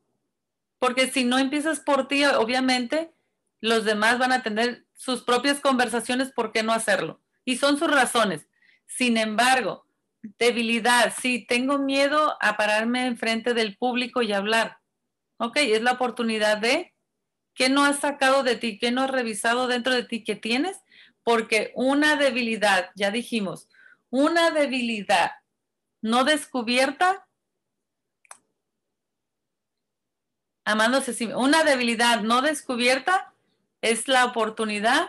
Porque 0.85 1.11
si 1.11 1.25
no 1.25 1.39
empiezas 1.39 1.81
por 1.81 2.09
ti, 2.09 2.27
obviamente 2.27 3.15
los 3.63 3.87
demás 3.87 4.19
van 4.19 4.33
a 4.33 4.43
tener 4.43 4.85
sus 4.93 5.23
propias 5.23 5.59
conversaciones, 5.59 6.31
¿por 6.31 6.53
qué 6.53 6.63
no 6.63 6.75
hacerlo? 6.75 7.23
Y 7.47 7.57
son 7.57 7.79
sus 7.79 7.91
razones. 7.91 8.47
Sin 8.87 9.17
embargo, 9.17 9.87
debilidad, 10.39 11.15
sí, 11.19 11.47
tengo 11.49 11.79
miedo 11.79 12.37
a 12.39 12.59
pararme 12.59 13.07
enfrente 13.07 13.55
del 13.55 13.79
público 13.79 14.21
y 14.21 14.35
hablar. 14.35 14.77
Ok, 15.39 15.57
es 15.57 15.81
la 15.81 15.93
oportunidad 15.93 16.59
de 16.59 16.93
qué 17.55 17.71
no 17.71 17.87
has 17.87 18.01
sacado 18.01 18.43
de 18.43 18.57
ti, 18.57 18.79
qué 18.79 18.91
no 18.91 19.05
has 19.05 19.11
revisado 19.11 19.69
dentro 19.69 19.95
de 19.95 20.05
ti 20.05 20.23
que 20.23 20.37
tienes, 20.37 20.77
porque 21.23 21.73
una 21.77 22.17
debilidad, 22.17 22.91
ya 22.95 23.11
dijimos, 23.11 23.71
una 24.11 24.51
debilidad 24.51 25.31
no 26.03 26.25
descubierta 26.25 27.24
amándose 30.65 31.35
Una 31.35 31.65
debilidad 31.65 32.23
no 32.23 32.43
descubierta 32.43 33.33
es 33.83 34.09
la 34.09 34.25
oportunidad 34.25 35.09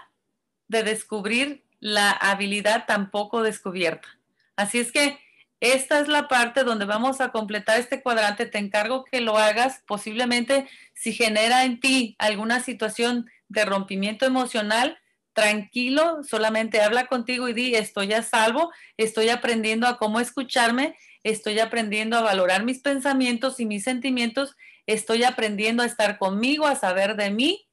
de 0.67 0.83
descubrir 0.83 1.63
la 1.79 2.11
habilidad 2.11 2.85
tampoco 2.87 3.43
descubierta. 3.43 4.07
Así 4.55 4.79
es 4.79 4.91
que 4.91 5.19
esta 5.59 5.99
es 5.99 6.07
la 6.07 6.27
parte 6.27 6.63
donde 6.63 6.85
vamos 6.85 7.21
a 7.21 7.31
completar 7.31 7.79
este 7.79 8.01
cuadrante. 8.01 8.45
Te 8.45 8.57
encargo 8.57 9.05
que 9.05 9.21
lo 9.21 9.37
hagas. 9.37 9.81
Posiblemente 9.87 10.67
si 10.93 11.13
genera 11.13 11.63
en 11.63 11.79
ti 11.79 12.15
alguna 12.19 12.59
situación 12.59 13.29
de 13.47 13.65
rompimiento 13.65 14.25
emocional, 14.25 14.97
tranquilo, 15.33 16.23
solamente 16.23 16.81
habla 16.81 17.07
contigo 17.07 17.49
y 17.49 17.53
di, 17.53 17.75
estoy 17.75 18.13
a 18.13 18.23
salvo, 18.23 18.71
estoy 18.97 19.29
aprendiendo 19.29 19.85
a 19.85 19.97
cómo 19.97 20.19
escucharme, 20.19 20.95
estoy 21.23 21.59
aprendiendo 21.59 22.17
a 22.17 22.21
valorar 22.21 22.63
mis 22.63 22.79
pensamientos 22.79 23.59
y 23.59 23.65
mis 23.65 23.83
sentimientos 23.83 24.55
estoy 24.87 25.23
aprendiendo 25.23 25.83
a 25.83 25.85
estar 25.85 26.17
conmigo, 26.17 26.67
a 26.67 26.75
saber 26.75 27.15
de 27.15 27.31
mí, 27.31 27.67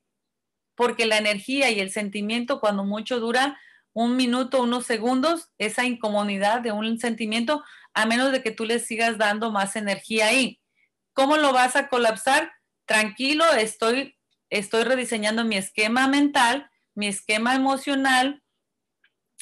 porque 0.74 1.06
la 1.06 1.18
energía 1.18 1.70
y 1.70 1.80
el 1.80 1.90
sentimiento 1.90 2.60
cuando 2.60 2.84
mucho 2.84 3.20
dura 3.20 3.58
un 3.92 4.16
minuto, 4.16 4.62
unos 4.62 4.86
segundos, 4.86 5.50
esa 5.58 5.84
incomodidad 5.84 6.60
de 6.60 6.72
un 6.72 6.98
sentimiento, 6.98 7.62
a 7.92 8.06
menos 8.06 8.32
de 8.32 8.42
que 8.42 8.50
tú 8.50 8.64
le 8.64 8.78
sigas 8.78 9.18
dando 9.18 9.50
más 9.50 9.76
energía 9.76 10.28
ahí. 10.28 10.60
¿Cómo 11.12 11.36
lo 11.36 11.52
vas 11.52 11.76
a 11.76 11.88
colapsar? 11.88 12.52
Tranquilo, 12.86 13.44
estoy, 13.52 14.16
estoy 14.48 14.84
rediseñando 14.84 15.44
mi 15.44 15.56
esquema 15.56 16.08
mental, 16.08 16.70
mi 16.94 17.06
esquema 17.06 17.54
emocional, 17.54 18.42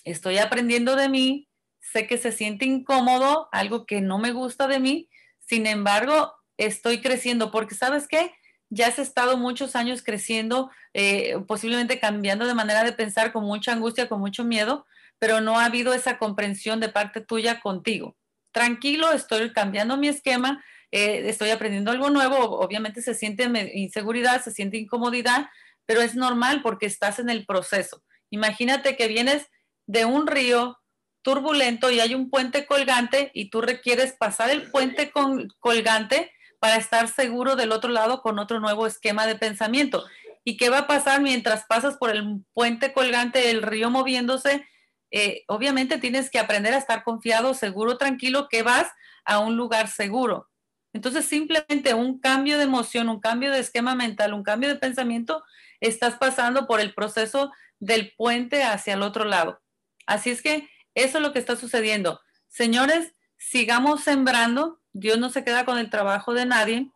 estoy 0.04 0.38
aprendiendo 0.38 0.96
de 0.96 1.08
mí, 1.08 1.48
sé 1.80 2.06
que 2.06 2.18
se 2.18 2.32
siente 2.32 2.64
incómodo, 2.64 3.48
algo 3.52 3.86
que 3.86 4.00
no 4.00 4.18
me 4.18 4.32
gusta 4.32 4.66
de 4.66 4.80
mí, 4.80 5.08
sin 5.38 5.66
embargo, 5.66 6.34
estoy 6.66 7.00
creciendo, 7.00 7.50
porque 7.50 7.74
sabes 7.74 8.06
qué, 8.08 8.32
ya 8.68 8.86
has 8.86 8.98
estado 8.98 9.36
muchos 9.36 9.74
años 9.74 10.02
creciendo, 10.02 10.70
eh, 10.94 11.36
posiblemente 11.46 11.98
cambiando 11.98 12.46
de 12.46 12.54
manera 12.54 12.84
de 12.84 12.92
pensar 12.92 13.32
con 13.32 13.44
mucha 13.44 13.72
angustia, 13.72 14.08
con 14.08 14.20
mucho 14.20 14.44
miedo, 14.44 14.86
pero 15.18 15.40
no 15.40 15.58
ha 15.58 15.64
habido 15.64 15.92
esa 15.92 16.18
comprensión 16.18 16.80
de 16.80 16.88
parte 16.88 17.20
tuya 17.20 17.61
contigo. 17.61 18.16
Tranquilo, 18.52 19.12
estoy 19.12 19.52
cambiando 19.52 19.96
mi 19.96 20.08
esquema, 20.08 20.64
eh, 20.92 21.28
estoy 21.28 21.50
aprendiendo 21.50 21.90
algo 21.90 22.11
nuevo, 22.11 22.61
obviamente 22.61 23.02
se 23.02 23.14
siente 23.14 23.44
inseguridad, 23.74 24.42
se 24.42 24.52
siente 24.52 24.76
incomodidad, 24.76 25.48
pero 25.86 26.00
es 26.00 26.14
normal 26.14 26.62
porque 26.62 26.86
estás 26.86 27.18
en 27.18 27.28
el 27.28 27.46
proceso. 27.46 28.02
Imagínate 28.30 28.96
que 28.96 29.08
vienes 29.08 29.48
de 29.86 30.04
un 30.04 30.26
río 30.26 30.78
turbulento 31.22 31.90
y 31.90 32.00
hay 32.00 32.14
un 32.14 32.30
puente 32.30 32.66
colgante 32.66 33.30
y 33.34 33.50
tú 33.50 33.61
requieres 33.61 34.12
pasar 34.12 34.50
el 34.50 34.70
puente 34.70 35.12
colgante 35.58 36.32
para 36.61 36.76
estar 36.76 37.08
seguro 37.08 37.56
del 37.56 37.72
otro 37.72 37.90
lado 37.90 38.22
con 38.22 38.38
otro 38.38 38.61
nuevo 38.61 38.86
esquema 38.86 39.26
de 39.26 39.34
pensamiento. 39.34 40.04
¿Y 40.44 40.56
qué 40.56 40.70
va 40.70 40.78
a 40.78 40.86
pasar 40.86 41.20
mientras 41.20 41.64
pasas 41.64 41.96
por 41.96 42.11
el 42.11 42.44
puente 42.52 42.92
colgante 42.92 43.40
del 43.40 43.62
río 43.62 43.90
moviéndose? 43.90 44.66
Eh, 45.11 45.42
obviamente 45.48 45.98
tienes 45.98 46.30
que 46.30 46.38
aprender 46.38 46.72
a 46.72 46.78
estar 46.78 47.02
confiado, 47.02 47.54
seguro, 47.54 47.98
tranquilo, 47.98 48.48
que 48.48 48.62
vas 48.62 48.86
a 49.24 49.38
un 49.40 49.56
lugar 49.56 49.88
seguro. 49.88 50.48
Entonces, 50.92 51.24
simplemente 51.24 51.94
un 51.94 52.20
cambio 52.20 52.58
de 52.58 52.64
emoción, 52.64 53.08
un 53.08 53.20
cambio 53.20 53.50
de 53.50 53.61
esquema 53.61 53.94
mental, 53.94 54.34
un 54.34 54.42
cambio 54.42 54.68
de 54.68 54.76
pensamiento, 54.76 55.42
estás 55.80 56.16
pasando 56.16 56.66
por 56.66 56.80
el 56.80 56.94
proceso 56.94 57.52
del 57.78 58.12
puente 58.16 58.62
hacia 58.62 58.94
el 58.94 59.02
otro 59.02 59.24
lado. 59.24 59.61
Así 60.06 60.30
es 60.30 60.42
que 60.42 60.68
eso 60.94 61.18
es 61.18 61.22
lo 61.22 61.32
que 61.32 61.38
está 61.38 61.56
sucediendo. 61.56 62.20
Señores, 62.48 63.14
sigamos 63.36 64.02
sembrando, 64.02 64.80
Dios 64.93 65.18
no 65.18 65.30
se 65.30 65.45
queda 65.45 65.64
con 65.64 65.78
el 65.78 65.91
trabajo 65.91 66.34
de 66.34 66.47
nadie. 66.47 66.91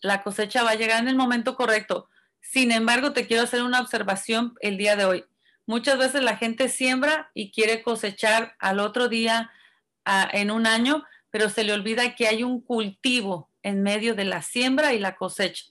La 0.00 0.22
cosecha 0.22 0.62
va 0.62 0.70
a 0.70 0.76
llegar 0.76 1.00
en 1.00 1.08
el 1.08 1.16
momento 1.16 1.56
correcto. 1.56 2.08
Sin 2.40 2.72
embargo, 2.72 3.12
te 3.12 3.26
quiero 3.26 3.42
hacer 3.42 3.62
una 3.62 3.80
observación 3.80 4.54
el 4.60 4.76
día 4.76 4.96
de 4.96 5.04
hoy. 5.04 5.24
Muchas 5.66 5.98
veces 5.98 6.22
la 6.22 6.36
gente 6.36 6.68
siembra 6.68 7.30
y 7.34 7.52
quiere 7.52 7.82
cosechar 7.82 8.56
al 8.58 8.80
otro 8.80 9.08
día 9.08 9.50
en 10.32 10.50
un 10.50 10.66
año, 10.66 11.04
pero 11.30 11.48
se 11.48 11.64
le 11.64 11.72
olvida 11.72 12.14
que 12.14 12.26
hay 12.26 12.42
un 12.42 12.60
cultivo 12.60 13.50
en 13.62 13.82
medio 13.82 14.14
de 14.14 14.24
la 14.24 14.42
siembra 14.42 14.92
y 14.92 14.98
la 14.98 15.16
cosecha. 15.16 15.66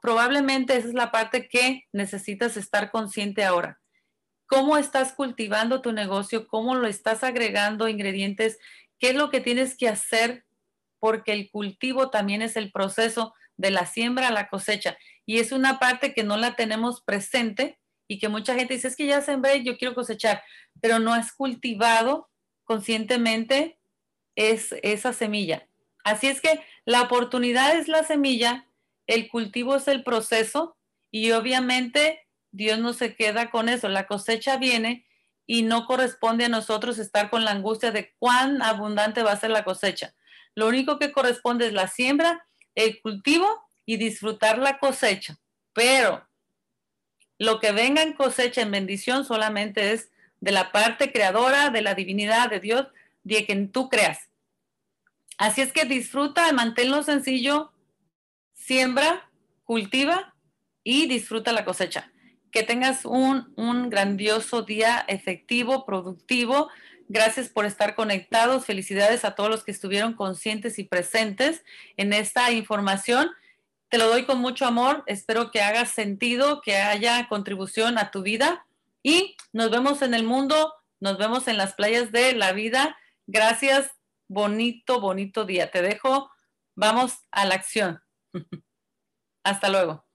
probablemente 0.00 0.76
esa 0.76 0.88
es 0.88 0.94
la 0.94 1.10
parte 1.10 1.48
que 1.48 1.88
necesitas 1.92 2.56
estar 2.56 2.90
consciente 2.90 3.44
ahora. 3.44 3.80
¿Cómo 4.46 4.76
estás 4.76 5.12
cultivando 5.12 5.80
tu 5.80 5.92
negocio? 5.92 6.48
¿Cómo 6.48 6.74
lo 6.74 6.88
estás 6.88 7.22
agregando 7.22 7.88
ingredientes? 7.88 8.58
¿Qué 9.00 9.10
es 9.10 9.16
lo 9.16 9.30
que 9.30 9.40
tienes 9.40 9.76
que 9.76 9.88
hacer? 9.88 10.44
Porque 11.00 11.32
el 11.32 11.50
cultivo 11.50 12.10
también 12.10 12.42
es 12.42 12.56
el 12.56 12.70
proceso 12.70 13.34
de 13.56 13.70
la 13.70 13.86
siembra 13.86 14.28
a 14.28 14.32
la 14.32 14.48
cosecha. 14.48 14.96
Y 15.26 15.38
es 15.38 15.50
una 15.50 15.78
parte 15.78 16.14
que 16.14 16.22
no 16.22 16.36
la 16.36 16.54
tenemos 16.54 17.02
presente 17.02 17.80
y 18.06 18.18
que 18.18 18.28
mucha 18.28 18.54
gente 18.54 18.74
dice, 18.74 18.88
es 18.88 18.96
que 18.96 19.06
ya 19.06 19.22
sembré, 19.22 19.62
yo 19.64 19.78
quiero 19.78 19.94
cosechar, 19.94 20.42
pero 20.80 20.98
no 20.98 21.14
has 21.14 21.32
cultivado 21.32 22.28
conscientemente 22.64 23.78
es 24.36 24.74
esa 24.82 25.12
semilla. 25.12 25.68
Así 26.04 26.28
es 26.28 26.40
que 26.40 26.60
la 26.84 27.02
oportunidad 27.02 27.76
es 27.76 27.88
la 27.88 28.04
semilla, 28.04 28.66
el 29.06 29.28
cultivo 29.28 29.76
es 29.76 29.88
el 29.88 30.04
proceso 30.04 30.76
y 31.10 31.32
obviamente 31.32 32.26
Dios 32.52 32.78
no 32.78 32.92
se 32.92 33.14
queda 33.14 33.50
con 33.50 33.68
eso. 33.68 33.88
La 33.88 34.06
cosecha 34.06 34.56
viene 34.56 35.06
y 35.52 35.62
no 35.62 35.84
corresponde 35.84 36.44
a 36.44 36.48
nosotros 36.48 37.00
estar 37.00 37.28
con 37.28 37.44
la 37.44 37.50
angustia 37.50 37.90
de 37.90 38.14
cuán 38.20 38.62
abundante 38.62 39.24
va 39.24 39.32
a 39.32 39.36
ser 39.36 39.50
la 39.50 39.64
cosecha. 39.64 40.14
Lo 40.54 40.68
único 40.68 40.96
que 41.00 41.10
corresponde 41.10 41.66
es 41.66 41.72
la 41.72 41.88
siembra, 41.88 42.46
el 42.76 43.00
cultivo 43.00 43.48
y 43.84 43.96
disfrutar 43.96 44.58
la 44.58 44.78
cosecha. 44.78 45.40
Pero 45.72 46.24
lo 47.36 47.58
que 47.58 47.72
venga 47.72 48.00
en 48.02 48.12
cosecha, 48.12 48.62
en 48.62 48.70
bendición, 48.70 49.24
solamente 49.24 49.90
es 49.90 50.12
de 50.38 50.52
la 50.52 50.70
parte 50.70 51.10
creadora, 51.10 51.70
de 51.70 51.82
la 51.82 51.96
divinidad 51.96 52.48
de 52.48 52.60
Dios, 52.60 52.86
de 53.24 53.44
quien 53.44 53.72
tú 53.72 53.88
creas. 53.88 54.28
Así 55.36 55.62
es 55.62 55.72
que 55.72 55.84
disfruta, 55.84 56.52
manténlo 56.52 57.02
sencillo, 57.02 57.72
siembra, 58.54 59.28
cultiva 59.64 60.32
y 60.84 61.08
disfruta 61.08 61.50
la 61.50 61.64
cosecha. 61.64 62.12
Que 62.50 62.62
tengas 62.62 63.04
un, 63.04 63.52
un 63.56 63.90
grandioso 63.90 64.62
día 64.62 65.04
efectivo, 65.08 65.84
productivo. 65.86 66.68
Gracias 67.08 67.48
por 67.48 67.64
estar 67.64 67.94
conectados. 67.94 68.66
Felicidades 68.66 69.24
a 69.24 69.34
todos 69.34 69.50
los 69.50 69.64
que 69.64 69.72
estuvieron 69.72 70.14
conscientes 70.14 70.78
y 70.78 70.84
presentes 70.84 71.64
en 71.96 72.12
esta 72.12 72.52
información. 72.52 73.30
Te 73.88 73.98
lo 73.98 74.06
doy 74.08 74.24
con 74.24 74.38
mucho 74.38 74.66
amor. 74.66 75.02
Espero 75.06 75.50
que 75.50 75.60
haga 75.60 75.84
sentido, 75.86 76.60
que 76.60 76.76
haya 76.76 77.28
contribución 77.28 77.98
a 77.98 78.10
tu 78.10 78.22
vida. 78.22 78.66
Y 79.02 79.36
nos 79.52 79.70
vemos 79.70 80.02
en 80.02 80.14
el 80.14 80.22
mundo, 80.22 80.74
nos 81.00 81.18
vemos 81.18 81.48
en 81.48 81.56
las 81.56 81.74
playas 81.74 82.12
de 82.12 82.34
la 82.34 82.52
vida. 82.52 82.96
Gracias 83.26 83.90
bonito, 84.28 85.00
bonito 85.00 85.44
día. 85.44 85.70
Te 85.70 85.82
dejo, 85.82 86.30
vamos 86.76 87.26
a 87.32 87.44
la 87.44 87.56
acción. 87.56 88.00
Hasta 89.44 89.68
luego. 89.68 90.09